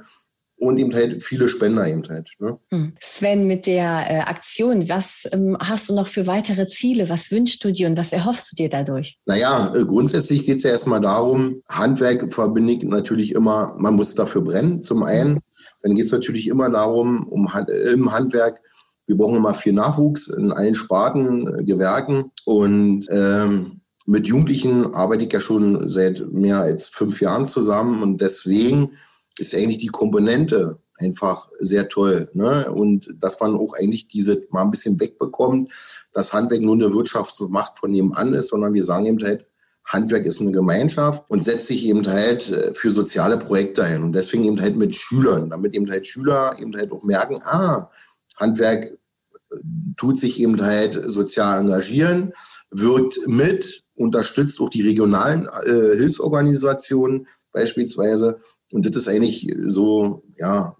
und 0.63 0.79
eben 0.79 0.93
halt 0.93 1.23
viele 1.23 1.47
Spender 1.47 1.87
eben 1.87 2.07
halt. 2.07 2.31
Ne? 2.39 2.57
Hm. 2.71 2.93
Sven, 3.01 3.47
mit 3.47 3.67
der 3.67 4.09
äh, 4.09 4.19
Aktion, 4.19 4.87
was 4.89 5.27
ähm, 5.31 5.57
hast 5.59 5.89
du 5.89 5.95
noch 5.95 6.07
für 6.07 6.27
weitere 6.27 6.67
Ziele? 6.67 7.09
Was 7.09 7.31
wünschst 7.31 7.63
du 7.63 7.71
dir 7.71 7.87
und 7.87 7.97
was 7.97 8.13
erhoffst 8.13 8.51
du 8.51 8.55
dir 8.55 8.69
dadurch? 8.69 9.17
Naja, 9.25 9.73
äh, 9.75 9.85
grundsätzlich 9.85 10.45
geht 10.45 10.57
es 10.57 10.63
ja 10.63 10.71
erstmal 10.71 11.01
darum, 11.01 11.61
Handwerk 11.69 12.33
verbinde 12.33 12.73
ich 12.73 12.83
natürlich 12.83 13.33
immer, 13.33 13.75
man 13.77 13.95
muss 13.95 14.15
dafür 14.15 14.41
brennen, 14.41 14.81
zum 14.81 15.03
einen. 15.03 15.39
Dann 15.81 15.95
geht 15.95 16.05
es 16.05 16.11
natürlich 16.11 16.47
immer 16.47 16.69
darum, 16.69 17.27
um 17.27 17.49
im 17.67 18.11
Handwerk, 18.11 18.61
wir 19.05 19.17
brauchen 19.17 19.35
immer 19.35 19.53
viel 19.53 19.73
Nachwuchs 19.73 20.29
in 20.29 20.51
allen 20.51 20.75
Sparten, 20.75 21.59
äh, 21.59 21.63
Gewerken 21.63 22.31
und 22.45 23.05
ähm, 23.09 23.81
mit 24.05 24.27
Jugendlichen 24.27 24.93
arbeite 24.93 25.25
ich 25.25 25.31
ja 25.31 25.39
schon 25.39 25.87
seit 25.87 26.31
mehr 26.31 26.59
als 26.59 26.89
fünf 26.89 27.21
Jahren 27.21 27.45
zusammen 27.45 28.01
und 28.03 28.19
deswegen 28.19 28.97
ist 29.37 29.55
eigentlich 29.55 29.79
die 29.79 29.87
Komponente 29.87 30.79
einfach 30.97 31.49
sehr 31.59 31.89
toll. 31.89 32.29
Ne? 32.33 32.71
Und 32.71 33.13
dass 33.19 33.39
man 33.39 33.55
auch 33.55 33.73
eigentlich 33.73 34.07
diese 34.07 34.43
mal 34.49 34.61
ein 34.61 34.71
bisschen 34.71 34.99
wegbekommt, 34.99 35.71
dass 36.13 36.33
Handwerk 36.33 36.61
nur 36.61 36.75
eine 36.75 36.93
Wirtschaftsmacht 36.93 37.79
von 37.79 37.91
nebenan 37.91 38.33
ist, 38.33 38.49
sondern 38.49 38.73
wir 38.73 38.83
sagen 38.83 39.05
eben 39.05 39.23
halt, 39.23 39.45
Handwerk 39.85 40.25
ist 40.25 40.39
eine 40.39 40.51
Gemeinschaft 40.51 41.23
und 41.29 41.43
setzt 41.43 41.67
sich 41.67 41.85
eben 41.85 42.07
halt 42.07 42.49
äh, 42.51 42.73
für 42.73 42.89
soziale 42.89 43.37
Projekte 43.37 43.83
ein. 43.83 44.03
Und 44.03 44.13
deswegen 44.13 44.45
eben 44.45 44.61
halt 44.61 44.77
mit 44.77 44.95
Schülern, 44.95 45.49
damit 45.49 45.73
eben 45.73 45.89
halt 45.89 46.07
Schüler 46.07 46.55
eben 46.59 46.75
halt 46.75 46.91
auch 46.91 47.03
merken, 47.03 47.35
ah, 47.43 47.89
Handwerk 48.37 48.85
äh, 48.85 49.57
tut 49.97 50.19
sich 50.19 50.39
eben 50.39 50.61
halt 50.61 51.01
sozial 51.07 51.59
engagieren, 51.59 52.31
wirkt 52.71 53.27
mit, 53.27 53.83
unterstützt 53.95 54.59
auch 54.61 54.69
die 54.69 54.87
regionalen 54.87 55.47
äh, 55.65 55.97
Hilfsorganisationen 55.97 57.27
beispielsweise 57.51 58.39
und 58.73 58.85
das 58.87 59.03
ist 59.03 59.07
eigentlich 59.07 59.55
so, 59.67 60.23
ja, 60.37 60.75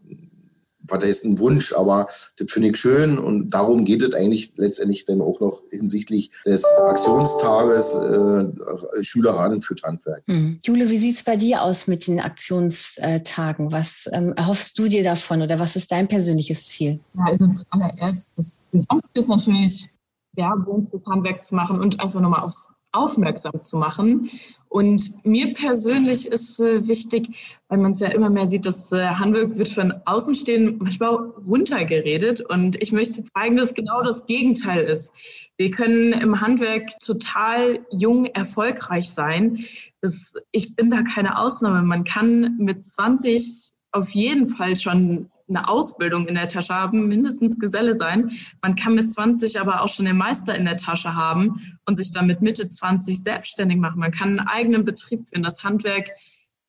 was 0.86 1.04
heißt 1.04 1.26
ein 1.26 1.40
Wunsch, 1.40 1.74
aber 1.74 2.08
das 2.38 2.52
finde 2.52 2.70
ich 2.70 2.78
schön 2.78 3.18
und 3.18 3.52
darum 3.52 3.86
geht 3.86 4.04
es 4.04 4.14
eigentlich 4.14 4.52
letztendlich 4.56 5.06
dann 5.06 5.22
auch 5.22 5.40
noch 5.40 5.62
hinsichtlich 5.70 6.32
des 6.46 6.66
Aktionstages 6.66 7.96
äh, 7.96 9.04
Schüleraden 9.04 9.62
für 9.62 9.76
Handwerk. 9.84 10.24
Mhm. 10.28 10.60
Jule, 10.66 10.90
wie 10.90 10.98
sieht 10.98 11.16
es 11.16 11.24
bei 11.24 11.38
dir 11.38 11.62
aus 11.62 11.88
mit 11.88 12.08
den 12.08 12.20
Aktionstagen? 12.20 13.72
Was 13.72 14.10
ähm, 14.12 14.34
erhoffst 14.34 14.78
du 14.78 14.88
dir 14.90 15.04
davon 15.04 15.42
oder 15.42 15.60
was 15.60 15.76
ist 15.76 15.92
dein 15.92 16.08
persönliches 16.08 16.68
Ziel? 16.68 17.00
Ja, 17.14 17.26
also 17.28 17.48
zuallererst, 17.48 18.28
das 18.36 18.60
Gesamte 18.72 19.20
ist 19.20 19.30
natürlich 19.30 19.90
Werbung 20.34 20.88
fürs 20.90 21.06
Handwerk 21.06 21.44
zu 21.44 21.56
machen 21.56 21.80
und 21.80 22.00
einfach 22.02 22.20
nochmal 22.20 22.42
aufs 22.42 22.70
aufmerksam 22.94 23.60
zu 23.62 23.78
machen. 23.78 24.30
Und 24.70 25.24
mir 25.24 25.54
persönlich 25.54 26.26
ist 26.26 26.60
äh, 26.60 26.88
wichtig, 26.88 27.62
weil 27.68 27.78
man 27.78 27.92
es 27.92 28.00
ja 28.00 28.08
immer 28.08 28.32
mehr 28.32 28.48
sieht, 28.48 28.66
dass 28.66 28.92
äh, 28.92 29.06
Handwerk 29.06 29.56
wird 29.56 29.68
von 29.68 29.94
Außenstehenden 30.06 30.80
manchmal 30.80 31.16
runtergeredet. 31.48 32.42
Und 32.42 32.82
ich 32.82 32.92
möchte 32.92 33.24
zeigen, 33.24 33.56
dass 33.56 33.76
genau 33.76 34.02
das 34.02 34.26
Gegenteil 34.26 34.84
ist. 34.86 35.14
Wir 35.58 35.70
können 35.70 36.14
im 36.14 36.42
Handwerk 36.42 36.90
total 37.00 37.86
jung 37.92 38.26
erfolgreich 38.26 39.12
sein. 39.12 39.64
Das, 40.02 40.34
ich 40.52 40.76
bin 40.76 40.90
da 40.90 41.04
keine 41.04 41.38
Ausnahme. 41.38 41.84
Man 41.84 42.04
kann 42.04 42.58
mit 42.58 42.84
20 42.84 43.74
auf 43.92 44.10
jeden 44.10 44.48
Fall 44.48 44.76
schon 44.76 45.30
eine 45.56 45.68
Ausbildung 45.68 46.28
in 46.28 46.36
der 46.36 46.48
Tasche 46.48 46.74
haben, 46.74 47.08
mindestens 47.08 47.60
Geselle 47.60 47.96
sein. 47.96 48.32
Man 48.62 48.76
kann 48.76 48.96
mit 48.96 49.10
20 49.10 49.60
aber 49.60 49.82
auch 49.82 49.90
schon 49.90 50.06
den 50.06 50.18
Meister 50.18 50.56
in 50.56 50.66
der 50.66 50.78
Tasche 50.78 51.16
haben 51.16 51.60
und 51.86 51.96
sich 51.96 52.12
dann 52.12 52.28
mit 52.28 52.42
Mitte 52.42 52.68
20 52.68 53.22
selbstständig 53.22 53.78
machen. 53.78 54.00
Man 54.00 54.12
kann 54.12 54.40
einen 54.40 54.48
eigenen 54.48 54.86
Betrieb 54.86 55.28
führen. 55.28 55.44
Das 55.44 55.64
Handwerk 55.64 56.10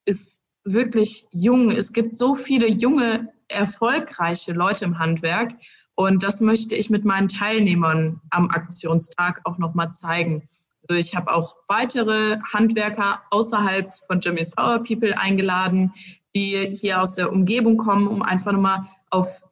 ist 0.04 0.42
wirklich 0.64 1.26
jung. 1.30 1.70
Es 1.70 1.92
gibt 1.92 2.16
so 2.16 2.34
viele 2.34 2.68
junge, 2.68 3.28
erfolgreiche 3.48 4.52
Leute 4.52 4.84
im 4.84 4.98
Handwerk. 4.98 5.52
Und 5.94 6.22
das 6.22 6.40
möchte 6.40 6.74
ich 6.74 6.90
mit 6.90 7.04
meinen 7.04 7.28
Teilnehmern 7.28 8.20
am 8.30 8.50
Aktionstag 8.50 9.40
auch 9.44 9.58
nochmal 9.58 9.92
zeigen. 9.92 10.48
Also 10.88 10.98
ich 10.98 11.14
habe 11.14 11.32
auch 11.32 11.56
weitere 11.68 12.38
Handwerker 12.52 13.22
außerhalb 13.30 13.92
von 14.06 14.20
Jimmy's 14.20 14.50
Power 14.50 14.82
People 14.82 15.16
eingeladen, 15.16 15.92
die 16.34 16.68
hier 16.72 17.00
aus 17.00 17.14
der 17.14 17.32
Umgebung 17.32 17.76
kommen, 17.76 18.08
um 18.08 18.22
einfach 18.22 18.52
nochmal 18.52 18.86
auf 19.10 19.42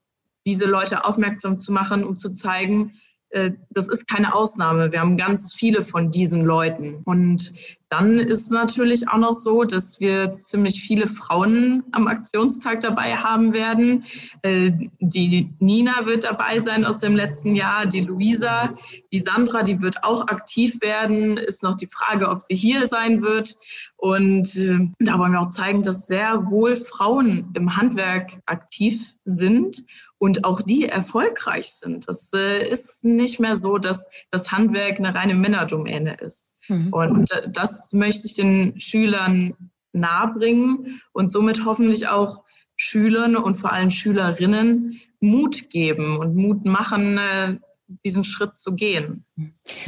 diese 0.46 0.64
Leute 0.64 1.04
aufmerksam 1.04 1.58
zu 1.58 1.72
machen, 1.72 2.04
um 2.04 2.16
zu 2.16 2.32
zeigen, 2.32 2.94
äh, 3.32 3.52
das 3.70 3.88
ist 3.88 4.06
keine 4.06 4.34
Ausnahme. 4.34 4.92
Wir 4.92 5.00
haben 5.00 5.16
ganz 5.16 5.54
viele 5.54 5.82
von 5.82 6.10
diesen 6.10 6.44
Leuten. 6.44 7.02
Und 7.04 7.52
dann 7.92 8.18
ist 8.18 8.50
natürlich 8.50 9.07
auch 9.11 9.18
noch 9.18 9.35
so, 9.35 9.64
dass 9.64 10.00
wir 10.00 10.40
ziemlich 10.40 10.81
viele 10.81 11.07
Frauen 11.07 11.85
am 11.92 12.09
Aktionstag 12.09 12.81
dabei 12.81 13.16
haben 13.16 13.52
werden. 13.52 14.05
Äh, 14.40 14.70
die 15.00 15.50
Nina 15.59 16.07
wird 16.07 16.24
dabei 16.24 16.59
sein 16.59 16.87
aus 16.87 17.00
dem 17.00 17.14
letzten 17.14 17.55
Jahr, 17.55 17.85
die 17.85 18.00
Luisa, 18.00 18.72
die 19.12 19.20
Sandra, 19.20 19.62
die 19.62 19.83
wird 19.83 20.05
auch 20.05 20.26
aktiv 20.28 20.81
werden. 20.81 21.37
Ist 21.37 21.62
noch 21.62 21.74
die 21.74 21.87
Frage, 21.87 22.31
ob 22.31 22.40
sie 22.40 22.55
hier 22.55 22.87
sein 22.87 23.22
wird. 23.22 23.57
Und 23.98 24.57
äh, 24.57 24.88
da 24.98 25.18
wollen 25.18 25.33
wir 25.33 25.42
auch 25.42 25.50
zeigen, 25.50 25.83
dass 25.83 26.07
sehr 26.07 26.50
wohl 26.50 26.76
Frauen 26.76 27.50
im 27.52 27.76
Handwerk 27.76 28.33
aktiv 28.46 29.12
sind 29.26 29.85
und 30.16 30.44
auch 30.44 30.62
die 30.62 30.88
erfolgreich 30.88 31.72
sind. 31.74 32.09
Das 32.09 32.33
äh, 32.33 32.66
ist 32.66 33.05
nicht 33.05 33.38
mehr 33.38 33.57
so, 33.57 33.76
dass 33.76 34.09
das 34.31 34.50
Handwerk 34.50 34.98
eine 34.98 35.14
reine 35.14 35.35
Männerdomäne 35.35 36.14
ist. 36.14 36.51
Mhm. 36.68 36.92
Und 36.92 37.31
äh, 37.31 37.51
das 37.51 37.92
möchte 37.92 38.27
ich 38.27 38.35
den 38.35 38.79
Schülern 38.79 39.55
nahebringen 39.92 41.01
und 41.12 41.31
somit 41.31 41.64
hoffentlich 41.64 42.09
auch 42.09 42.42
Schülern 42.77 43.37
und 43.37 43.57
vor 43.57 43.72
allem 43.72 43.90
Schülerinnen 43.90 45.01
Mut 45.20 45.70
geben 45.70 46.18
und 46.18 46.35
Mut 46.35 46.64
machen, 46.64 47.18
äh, 47.18 47.59
diesen 48.05 48.24
Schritt 48.24 48.57
zu 48.57 48.72
gehen. 48.72 49.24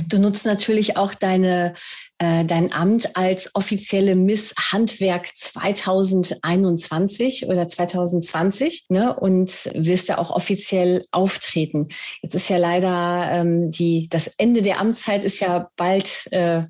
Du 0.06 0.18
nutzt 0.18 0.46
natürlich 0.46 0.96
auch 0.96 1.14
deine, 1.14 1.74
äh, 2.18 2.44
dein 2.44 2.72
Amt 2.72 3.16
als 3.16 3.54
offizielle 3.54 4.14
Miss 4.14 4.54
Handwerk 4.72 5.34
2021 5.34 7.46
oder 7.46 7.66
2020 7.66 8.86
ne, 8.88 9.14
und 9.14 9.50
wirst 9.74 10.08
ja 10.08 10.18
auch 10.18 10.30
offiziell 10.30 11.04
auftreten. 11.10 11.88
Jetzt 12.22 12.34
ist 12.34 12.50
ja 12.50 12.56
leider 12.56 13.30
ähm, 13.32 13.70
die, 13.70 14.08
das 14.10 14.28
Ende 14.38 14.62
der 14.62 14.80
Amtszeit 14.80 15.24
ist 15.24 15.40
ja 15.40 15.68
bald 15.76 16.26
äh, 16.32 16.62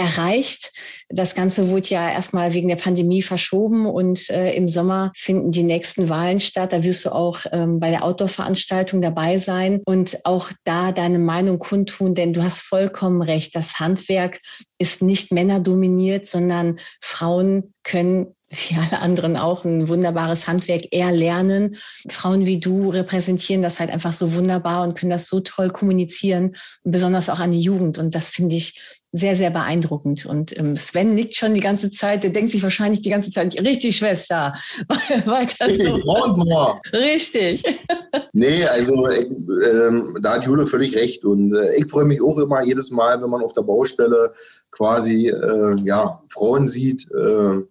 erreicht. 0.00 0.72
Das 1.08 1.34
Ganze 1.34 1.68
wurde 1.68 1.88
ja 1.88 2.10
erstmal 2.10 2.54
wegen 2.54 2.68
der 2.68 2.76
Pandemie 2.76 3.20
verschoben 3.20 3.86
und 3.86 4.30
äh, 4.30 4.54
im 4.54 4.66
Sommer 4.66 5.12
finden 5.14 5.50
die 5.50 5.62
nächsten 5.62 6.08
Wahlen 6.08 6.40
statt. 6.40 6.72
Da 6.72 6.82
wirst 6.82 7.04
du 7.04 7.12
auch 7.12 7.40
ähm, 7.52 7.78
bei 7.78 7.90
der 7.90 8.04
Outdoor-Veranstaltung 8.04 9.02
dabei 9.02 9.38
sein 9.38 9.80
und 9.84 10.18
auch 10.24 10.50
da 10.64 10.92
deine 10.92 11.18
Meinung 11.18 11.58
kundtun, 11.58 12.14
denn 12.14 12.32
du 12.32 12.42
hast 12.42 12.60
vollkommen 12.60 13.22
recht. 13.22 13.54
Das 13.54 13.78
Handwerk 13.78 14.38
ist 14.78 15.02
nicht 15.02 15.32
männerdominiert, 15.32 16.26
sondern 16.26 16.78
Frauen 17.00 17.74
können 17.82 18.34
wie 18.50 18.76
alle 18.76 19.00
anderen 19.00 19.36
auch 19.36 19.64
ein 19.64 19.88
wunderbares 19.88 20.48
Handwerk 20.48 20.82
eher 20.90 21.12
lernen. 21.12 21.76
Frauen 22.08 22.46
wie 22.46 22.58
du 22.58 22.90
repräsentieren 22.90 23.62
das 23.62 23.78
halt 23.78 23.90
einfach 23.90 24.12
so 24.12 24.34
wunderbar 24.34 24.82
und 24.82 24.96
können 24.96 25.10
das 25.10 25.28
so 25.28 25.40
toll 25.40 25.70
kommunizieren, 25.70 26.56
besonders 26.82 27.28
auch 27.28 27.38
an 27.38 27.52
die 27.52 27.60
Jugend. 27.60 27.98
Und 27.98 28.14
das 28.14 28.30
finde 28.30 28.56
ich 28.56 28.98
sehr, 29.12 29.36
sehr 29.36 29.50
beeindruckend. 29.50 30.26
Und 30.26 30.56
ähm, 30.58 30.76
Sven 30.76 31.14
nickt 31.14 31.34
schon 31.34 31.54
die 31.54 31.60
ganze 31.60 31.90
Zeit, 31.90 32.22
der 32.22 32.30
denkt 32.30 32.50
sich 32.50 32.62
wahrscheinlich 32.62 33.02
die 33.02 33.10
ganze 33.10 33.30
Zeit, 33.30 33.54
richtig, 33.60 33.96
Schwester, 33.96 34.54
weiter 35.24 35.68
so. 35.68 35.94
richtig. 36.92 37.62
nee, 38.32 38.64
also 38.64 39.06
äh, 39.08 39.26
da 40.20 40.34
hat 40.34 40.44
Jule 40.44 40.66
völlig 40.66 40.96
recht. 40.96 41.24
Und 41.24 41.54
äh, 41.54 41.76
ich 41.76 41.88
freue 41.88 42.04
mich 42.04 42.22
auch 42.22 42.38
immer 42.38 42.62
jedes 42.62 42.90
Mal, 42.90 43.20
wenn 43.22 43.30
man 43.30 43.42
auf 43.42 43.52
der 43.52 43.62
Baustelle 43.62 44.32
quasi 44.70 45.28
äh, 45.28 45.76
ja, 45.84 46.22
Frauen 46.28 46.66
sieht. 46.66 47.08
Äh, 47.12 47.62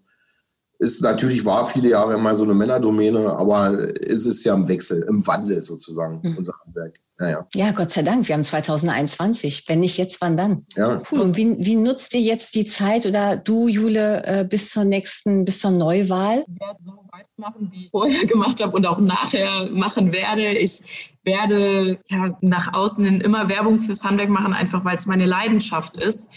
ist 0.80 1.02
natürlich 1.02 1.44
war 1.44 1.68
viele 1.68 1.90
Jahre 1.90 2.18
mal 2.18 2.36
so 2.36 2.46
eine 2.46 2.54
Männerdomäne, 2.54 3.38
aber 3.38 3.94
es 4.00 4.26
ist 4.26 4.44
ja 4.46 4.54
im 4.54 4.68
Wechsel, 4.68 5.04
im 5.04 5.26
Wandel 5.28 5.64
sozusagen, 5.64 6.22
mhm. 6.24 6.38
unser 6.38 6.54
Handwerk. 6.66 7.00
Ja, 7.20 7.30
ja. 7.30 7.48
ja, 7.54 7.72
Gott 7.72 7.92
sei 7.92 8.02
Dank, 8.02 8.30
wir 8.30 8.34
haben 8.34 8.46
2021. 8.46 9.66
Wenn 9.68 9.82
nicht 9.82 9.98
jetzt, 9.98 10.22
wann 10.22 10.38
dann? 10.38 10.66
Ja. 10.78 11.02
Cool. 11.12 11.20
Und 11.20 11.36
wie, 11.36 11.58
wie 11.60 11.76
nutzt 11.76 12.14
ihr 12.14 12.22
jetzt 12.22 12.56
die 12.56 12.64
Zeit 12.64 13.06
oder 13.06 13.36
du, 13.36 13.68
Jule, 13.68 14.26
äh, 14.26 14.46
bis 14.46 14.72
zur 14.72 14.86
nächsten, 14.86 15.44
bis 15.44 15.60
zur 15.60 15.72
Neuwahl? 15.72 16.46
Ich 16.48 16.62
werde 16.62 16.82
so 16.82 16.94
weitermachen, 17.12 17.70
wie 17.74 17.84
ich 17.84 17.90
vorher 17.92 18.26
gemacht 18.26 18.64
habe 18.64 18.74
und 18.74 18.86
auch 18.86 19.02
nachher 19.02 19.70
machen 19.70 20.14
werde. 20.14 20.54
Ich 20.54 21.20
werde 21.26 22.00
ja, 22.08 22.38
nach 22.40 22.74
außen 22.74 23.04
hin 23.04 23.20
immer 23.20 23.50
Werbung 23.50 23.80
fürs 23.80 24.06
Handwerk 24.06 24.30
machen, 24.30 24.54
einfach 24.54 24.86
weil 24.86 24.96
es 24.96 25.06
meine 25.06 25.26
Leidenschaft 25.26 25.98
ist. 25.98 26.30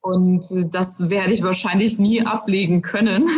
Und 0.00 0.50
äh, 0.52 0.66
das 0.70 1.10
werde 1.10 1.34
ich 1.34 1.42
wahrscheinlich 1.42 1.98
nie 1.98 2.24
ablegen 2.24 2.80
können. 2.80 3.28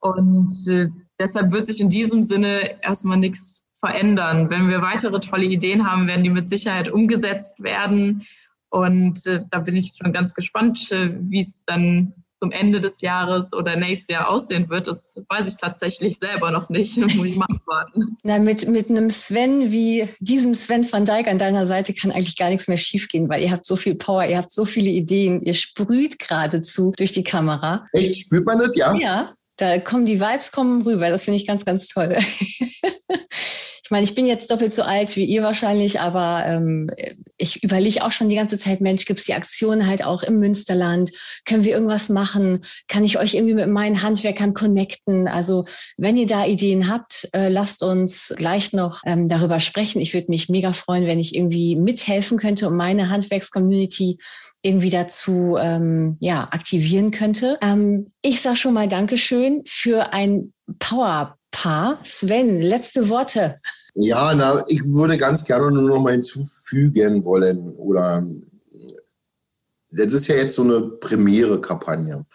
Und 0.00 0.52
äh, 0.68 0.88
deshalb 1.18 1.52
wird 1.52 1.66
sich 1.66 1.80
in 1.80 1.90
diesem 1.90 2.24
Sinne 2.24 2.82
erstmal 2.82 3.18
nichts 3.18 3.62
verändern. 3.80 4.50
Wenn 4.50 4.68
wir 4.68 4.82
weitere 4.82 5.20
tolle 5.20 5.46
Ideen 5.46 5.90
haben, 5.90 6.06
werden 6.06 6.24
die 6.24 6.30
mit 6.30 6.48
Sicherheit 6.48 6.90
umgesetzt 6.90 7.62
werden. 7.62 8.26
Und 8.70 9.26
äh, 9.26 9.40
da 9.50 9.60
bin 9.60 9.76
ich 9.76 9.92
schon 9.96 10.12
ganz 10.12 10.34
gespannt, 10.34 10.90
äh, 10.90 11.14
wie 11.20 11.40
es 11.40 11.64
dann 11.66 12.12
zum 12.42 12.52
Ende 12.52 12.80
des 12.80 13.00
Jahres 13.00 13.52
oder 13.52 13.76
nächstes 13.76 14.08
Jahr 14.08 14.28
aussehen 14.28 14.68
wird. 14.68 14.88
Das 14.88 15.22
weiß 15.28 15.48
ich 15.48 15.56
tatsächlich 15.56 16.18
selber 16.18 16.50
noch 16.50 16.68
nicht. 16.68 16.96
Muss 17.16 17.26
ich 17.26 17.36
mal 17.36 17.46
abwarten. 17.48 18.18
Na, 18.22 18.38
mit, 18.38 18.68
mit 18.68 18.90
einem 18.90 19.08
Sven 19.08 19.72
wie 19.72 20.08
diesem 20.20 20.54
Sven 20.54 20.90
van 20.90 21.04
Dijk 21.04 21.28
an 21.28 21.38
deiner 21.38 21.66
Seite 21.66 21.94
kann 21.94 22.10
eigentlich 22.10 22.36
gar 22.36 22.50
nichts 22.50 22.68
mehr 22.68 22.76
schiefgehen, 22.76 23.28
weil 23.28 23.42
ihr 23.42 23.50
habt 23.50 23.64
so 23.64 23.76
viel 23.76 23.94
Power, 23.94 24.26
ihr 24.26 24.36
habt 24.36 24.50
so 24.50 24.64
viele 24.64 24.90
Ideen, 24.90 25.40
ihr 25.40 25.54
sprüht 25.54 26.18
geradezu 26.18 26.92
durch 26.96 27.12
die 27.12 27.24
Kamera. 27.24 27.86
Echt? 27.92 28.26
Spürt 28.26 28.44
man 28.44 28.58
das? 28.58 28.70
Ja. 28.74 28.94
Ja, 28.94 29.34
da 29.56 29.78
kommen 29.78 30.04
die 30.04 30.20
Vibes 30.20 30.52
kommen 30.52 30.82
rüber. 30.82 31.08
Das 31.08 31.24
finde 31.24 31.38
ich 31.38 31.46
ganz, 31.46 31.64
ganz 31.64 31.88
toll. 31.88 32.16
ich 33.86 33.90
meine, 33.90 34.04
ich 34.04 34.14
bin 34.14 34.26
jetzt 34.26 34.50
doppelt 34.50 34.72
so 34.72 34.82
alt 34.82 35.14
wie 35.16 35.24
ihr 35.24 35.42
wahrscheinlich, 35.42 36.00
aber 36.00 36.44
ähm, 36.44 36.90
ich 37.38 37.62
überlege 37.62 38.04
auch 38.04 38.10
schon 38.10 38.28
die 38.28 38.34
ganze 38.34 38.58
Zeit, 38.58 38.80
Mensch, 38.80 39.04
gibt 39.06 39.20
es 39.20 39.26
die 39.26 39.34
Aktion 39.34 39.86
halt 39.86 40.04
auch 40.04 40.22
im 40.22 40.38
Münsterland? 40.38 41.10
Können 41.44 41.64
wir 41.64 41.72
irgendwas 41.72 42.08
machen? 42.08 42.62
Kann 42.88 43.04
ich 43.04 43.18
euch 43.18 43.34
irgendwie 43.34 43.54
mit 43.54 43.68
meinen 43.68 44.02
Handwerkern 44.02 44.54
connecten? 44.54 45.28
Also 45.28 45.66
wenn 45.96 46.16
ihr 46.16 46.26
da 46.26 46.44
Ideen 46.44 46.90
habt, 46.90 47.28
äh, 47.32 47.48
lasst 47.48 47.82
uns 47.82 48.34
gleich 48.36 48.72
noch 48.72 49.02
ähm, 49.06 49.28
darüber 49.28 49.60
sprechen. 49.60 50.00
Ich 50.00 50.14
würde 50.14 50.30
mich 50.30 50.48
mega 50.48 50.72
freuen, 50.72 51.06
wenn 51.06 51.20
ich 51.20 51.34
irgendwie 51.34 51.76
mithelfen 51.76 52.38
könnte, 52.38 52.66
um 52.66 52.76
meine 52.76 53.08
Handwerkscommunity 53.08 54.18
irgendwie 54.66 54.90
dazu 54.90 55.56
ähm, 55.58 56.16
ja, 56.20 56.48
aktivieren 56.50 57.10
könnte. 57.10 57.58
Ähm, 57.62 58.06
ich 58.22 58.42
sage 58.42 58.56
schon 58.56 58.74
mal 58.74 58.88
Dankeschön 58.88 59.62
für 59.66 60.12
ein 60.12 60.52
Powerpaar. 60.78 62.00
Sven, 62.04 62.60
letzte 62.60 63.08
Worte. 63.08 63.56
Ja, 63.94 64.34
na, 64.34 64.62
ich 64.68 64.84
würde 64.84 65.16
ganz 65.16 65.44
gerne 65.44 65.70
nur 65.70 65.88
noch 65.88 66.02
mal 66.02 66.12
hinzufügen 66.12 67.24
wollen 67.24 67.70
oder 67.76 68.26
das 69.90 70.12
ist 70.12 70.26
ja 70.26 70.36
jetzt 70.36 70.54
so 70.54 70.62
eine 70.62 70.82
Premiere-Kampagne. 70.82 72.26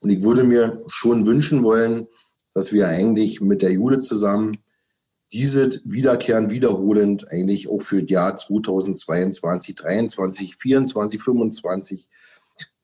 Und 0.00 0.10
ich 0.10 0.22
würde 0.22 0.44
mir 0.44 0.78
schon 0.88 1.26
wünschen 1.26 1.62
wollen, 1.62 2.06
dass 2.54 2.72
wir 2.72 2.88
eigentlich 2.88 3.40
mit 3.40 3.62
der 3.62 3.72
Jude 3.72 3.98
zusammen 3.98 4.56
diese 5.32 5.70
wiederkehrend 5.84 6.50
wiederholend 6.50 7.30
eigentlich 7.30 7.68
auch 7.68 7.80
für 7.80 8.02
das 8.02 8.10
Jahr 8.10 8.36
2022, 8.36 9.74
23, 9.74 10.56
24, 10.56 11.22
25 11.22 12.08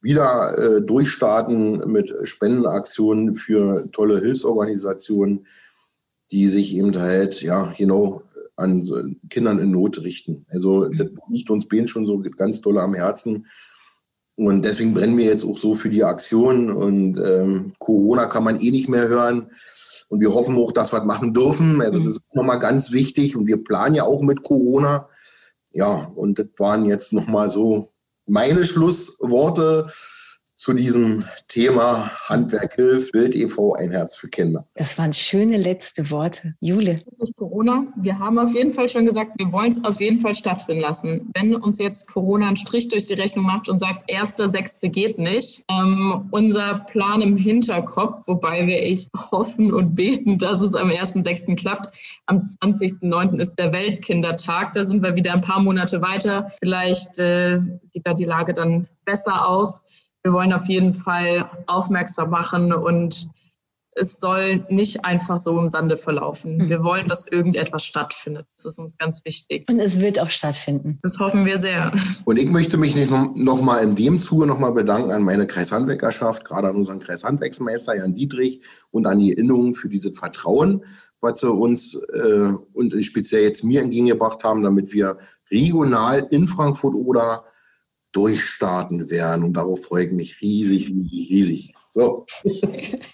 wieder 0.00 0.56
äh, 0.56 0.82
durchstarten 0.82 1.90
mit 1.90 2.14
Spendenaktionen 2.22 3.34
für 3.34 3.90
tolle 3.90 4.20
Hilfsorganisationen, 4.20 5.46
die 6.30 6.46
sich 6.46 6.76
eben 6.76 6.96
halt, 6.96 7.42
ja, 7.42 7.72
genau, 7.76 8.22
an 8.56 9.16
Kindern 9.28 9.58
in 9.58 9.70
Not 9.70 10.02
richten. 10.02 10.44
Also 10.48 10.88
das 10.88 11.08
liegt 11.30 11.50
uns 11.50 11.68
beiden 11.68 11.88
schon 11.88 12.06
so 12.06 12.22
ganz 12.36 12.60
doll 12.60 12.78
am 12.78 12.94
Herzen. 12.94 13.46
Und 14.34 14.64
deswegen 14.64 14.94
brennen 14.94 15.16
wir 15.16 15.24
jetzt 15.24 15.44
auch 15.44 15.56
so 15.56 15.74
für 15.74 15.90
die 15.90 16.04
Aktion. 16.04 16.70
Und 16.70 17.18
ähm, 17.18 17.70
Corona 17.78 18.26
kann 18.26 18.44
man 18.44 18.60
eh 18.60 18.70
nicht 18.70 18.88
mehr 18.88 19.08
hören. 19.08 19.50
Und 20.08 20.20
wir 20.20 20.32
hoffen 20.32 20.56
auch, 20.56 20.72
dass 20.72 20.92
wir 20.92 20.98
das 20.98 21.06
machen 21.06 21.34
dürfen. 21.34 21.82
Also 21.82 21.98
das 21.98 22.16
ist 22.16 22.34
nochmal 22.34 22.58
ganz 22.58 22.92
wichtig. 22.92 23.36
Und 23.36 23.46
wir 23.46 23.62
planen 23.62 23.94
ja 23.94 24.04
auch 24.04 24.22
mit 24.22 24.42
Corona. 24.42 25.08
Ja, 25.72 26.10
und 26.14 26.38
das 26.38 26.46
waren 26.56 26.86
jetzt 26.86 27.12
nochmal 27.12 27.50
so 27.50 27.92
meine 28.26 28.64
Schlussworte 28.64 29.88
zu 30.58 30.72
diesem 30.72 31.24
Thema 31.46 32.10
Handwerk 32.24 32.74
hilft, 32.74 33.12
Bild 33.12 33.36
e.V. 33.36 33.74
ein 33.74 33.92
Herz 33.92 34.16
für 34.16 34.28
Kinder. 34.28 34.66
Das 34.74 34.98
waren 34.98 35.12
schöne 35.12 35.56
letzte 35.56 36.10
Worte. 36.10 36.56
Jule. 36.58 36.96
Durch 37.16 37.30
Corona, 37.36 37.86
wir 37.96 38.18
haben 38.18 38.40
auf 38.40 38.52
jeden 38.52 38.72
Fall 38.72 38.88
schon 38.88 39.06
gesagt, 39.06 39.38
wir 39.38 39.52
wollen 39.52 39.70
es 39.70 39.84
auf 39.84 40.00
jeden 40.00 40.20
Fall 40.20 40.34
stattfinden 40.34 40.82
lassen. 40.82 41.30
Wenn 41.34 41.54
uns 41.54 41.78
jetzt 41.78 42.12
Corona 42.12 42.48
einen 42.48 42.56
Strich 42.56 42.88
durch 42.88 43.04
die 43.04 43.14
Rechnung 43.14 43.46
macht 43.46 43.68
und 43.68 43.78
sagt, 43.78 44.10
erster, 44.10 44.48
sechste 44.48 44.88
geht 44.88 45.16
nicht, 45.16 45.64
ähm, 45.70 46.26
unser 46.32 46.80
Plan 46.90 47.22
im 47.22 47.36
Hinterkopf, 47.36 48.26
wobei 48.26 48.66
wir 48.66 48.82
echt 48.82 49.10
hoffen 49.30 49.72
und 49.72 49.94
beten, 49.94 50.38
dass 50.38 50.60
es 50.60 50.74
am 50.74 50.90
ersten, 50.90 51.22
sechsten 51.22 51.54
klappt. 51.54 51.96
Am 52.26 52.38
20.09. 52.38 53.38
ist 53.38 53.54
der 53.60 53.72
Weltkindertag, 53.72 54.72
da 54.72 54.84
sind 54.84 55.04
wir 55.04 55.14
wieder 55.14 55.34
ein 55.34 55.40
paar 55.40 55.60
Monate 55.60 56.02
weiter. 56.02 56.50
Vielleicht 56.60 57.16
äh, 57.20 57.60
sieht 57.92 58.04
da 58.04 58.12
die 58.12 58.24
Lage 58.24 58.54
dann 58.54 58.88
besser 59.04 59.48
aus 59.48 59.84
wir 60.28 60.34
wollen 60.34 60.52
auf 60.52 60.66
jeden 60.66 60.92
Fall 60.92 61.48
aufmerksam 61.66 62.28
machen 62.28 62.74
und 62.74 63.30
es 63.94 64.20
soll 64.20 64.64
nicht 64.68 65.06
einfach 65.06 65.38
so 65.38 65.58
im 65.58 65.70
Sande 65.70 65.96
verlaufen. 65.96 66.60
Hm. 66.60 66.68
Wir 66.68 66.84
wollen, 66.84 67.08
dass 67.08 67.26
irgendetwas 67.26 67.82
stattfindet. 67.82 68.46
Das 68.56 68.66
ist 68.66 68.78
uns 68.78 68.98
ganz 68.98 69.24
wichtig. 69.24 69.64
Und 69.70 69.80
es 69.80 70.00
wird 70.00 70.20
auch 70.20 70.28
stattfinden. 70.28 70.98
Das 71.02 71.18
hoffen 71.18 71.46
wir 71.46 71.56
sehr. 71.56 71.90
Und 72.26 72.38
ich 72.38 72.46
möchte 72.46 72.76
mich 72.76 72.94
nicht 72.94 73.10
noch, 73.10 73.34
noch 73.34 73.62
mal 73.62 73.82
in 73.82 73.96
dem 73.96 74.18
Zuge 74.18 74.46
noch 74.46 74.58
mal 74.58 74.72
bedanken 74.72 75.12
an 75.12 75.22
meine 75.22 75.46
Kreishandwerkerschaft, 75.46 76.44
gerade 76.44 76.68
an 76.68 76.76
unseren 76.76 77.00
Kreishandwerksmeister 77.00 77.96
Jan 77.96 78.14
Dietrich 78.14 78.60
und 78.90 79.06
an 79.06 79.18
die 79.18 79.32
Erinnerungen 79.32 79.74
für 79.74 79.88
dieses 79.88 80.16
Vertrauen, 80.16 80.84
was 81.22 81.40
sie 81.40 81.50
uns 81.50 81.94
äh, 81.94 82.52
und 82.74 83.02
speziell 83.02 83.44
jetzt 83.44 83.64
mir 83.64 83.80
entgegengebracht 83.80 84.44
haben, 84.44 84.62
damit 84.62 84.92
wir 84.92 85.16
regional 85.50 86.26
in 86.30 86.46
Frankfurt 86.46 86.94
oder 86.94 87.44
durchstarten 88.12 89.10
werden. 89.10 89.44
Und 89.44 89.54
darauf 89.54 89.84
freue 89.84 90.06
ich 90.06 90.12
mich 90.12 90.40
riesig, 90.40 90.88
riesig, 90.88 91.30
riesig. 91.30 91.74
So. 91.92 92.26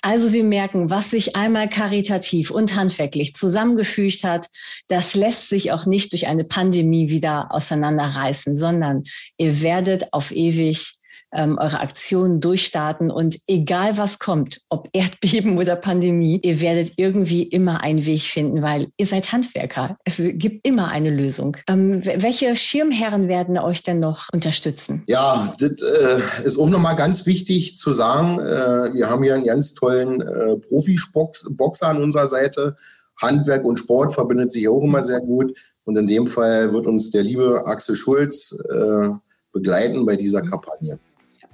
Also 0.03 0.33
wir 0.33 0.45
merken, 0.45 0.91
was 0.91 1.11
sich 1.11 1.37
einmal 1.37 1.69
karitativ 1.69 2.51
und 2.51 2.77
handwerklich 2.77 3.35
zusammengefügt 3.35 4.25
hat, 4.25 4.47
das 4.89 5.15
lässt 5.15 5.49
sich 5.49 5.73
auch 5.73 5.87
nicht 5.87 6.13
durch 6.13 6.27
eine 6.27 6.45
Pandemie 6.45 7.09
wieder 7.09 7.51
auseinanderreißen, 7.51 8.55
sondern 8.55 9.03
ihr 9.39 9.61
werdet 9.63 10.13
auf 10.13 10.31
ewig 10.31 10.95
ähm, 11.35 11.59
eure 11.59 11.81
Aktionen 11.81 12.41
durchstarten 12.41 13.11
und 13.11 13.39
egal 13.47 13.99
was 13.99 14.19
kommt, 14.19 14.61
ob 14.69 14.89
Erdbeben 14.95 15.59
oder 15.59 15.77
Pandemie, 15.77 16.41
ihr 16.43 16.61
werdet 16.61 16.93
irgendwie 16.97 17.43
immer 17.43 17.83
einen 17.83 18.07
Weg 18.07 18.23
finden, 18.23 18.63
weil 18.63 18.89
ihr 18.97 19.07
seid 19.07 19.33
Handwerker. 19.33 19.97
Es 20.05 20.17
gibt 20.19 20.67
immer 20.67 20.89
eine 20.89 21.11
Lösung. 21.11 21.57
Ähm, 21.69 22.05
welche 22.05 22.55
Schirmherren 22.55 23.29
werden 23.29 23.59
euch 23.59 23.83
denn 23.83 23.99
noch 23.99 24.29
unterstützen? 24.33 25.03
Ja, 25.07 25.53
das 25.59 25.73
äh, 25.83 26.21
ist 26.45 26.59
auch 26.59 26.69
nochmal 26.69 26.97
ganz 26.97 27.27
wichtig 27.27 27.77
zu 27.77 27.93
sagen. 27.93 28.39
Äh, 28.41 28.95
wir 28.95 29.11
haben 29.11 29.23
hier 29.23 29.35
einen 29.35 29.45
ganz 29.45 29.75
tollen 29.75 30.21
äh, 30.21 30.57
Profi-Boxer 30.57 31.89
an 31.89 32.03
unserer 32.03 32.27
Seite. 32.27 32.77
Handwerk 33.21 33.65
und 33.65 33.79
Sport 33.79 34.15
verbindet 34.15 34.51
sich 34.51 34.69
auch 34.69 34.83
immer 34.83 35.03
sehr 35.03 35.21
gut. 35.21 35.57
Und 35.85 35.97
in 35.97 36.07
dem 36.07 36.27
Fall 36.27 36.73
wird 36.73 36.87
uns 36.87 37.11
der 37.11 37.23
liebe 37.23 37.67
Axel 37.67 37.95
Schulz 37.95 38.57
äh, 38.71 39.09
begleiten 39.53 40.05
bei 40.05 40.17
dieser 40.17 40.43
Kampagne. 40.43 40.99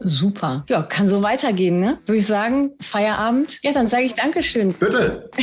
Super. 0.00 0.64
Ja, 0.68 0.82
kann 0.82 1.06
so 1.06 1.22
weitergehen, 1.22 1.78
ne? 1.78 1.98
Würde 2.06 2.18
ich 2.18 2.26
sagen, 2.26 2.70
Feierabend. 2.80 3.58
Ja, 3.62 3.72
dann 3.72 3.88
sage 3.88 4.04
ich 4.04 4.14
Dankeschön. 4.14 4.72
Bitte. 4.72 5.28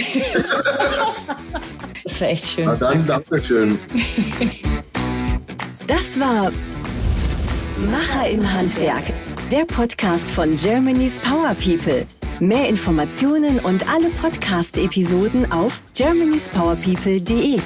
das 2.04 2.20
wäre 2.20 2.32
echt 2.32 2.48
schön. 2.48 2.66
Na 2.66 2.76
dann, 2.76 3.06
Dankeschön. 3.06 3.78
Das 5.86 6.20
war 6.20 6.52
Macher 7.92 8.30
im 8.30 8.52
Handwerk, 8.52 9.04
der 9.52 9.66
Podcast 9.66 10.32
von 10.32 10.56
Germany's 10.56 11.20
Power 11.20 11.56
People. 11.56 12.06
Mehr 12.40 12.68
Informationen 12.68 13.60
und 13.60 13.88
alle 13.88 14.10
Podcast-Episoden 14.10 15.52
auf 15.52 15.82
germanyspowerpeople.de. 15.96 17.60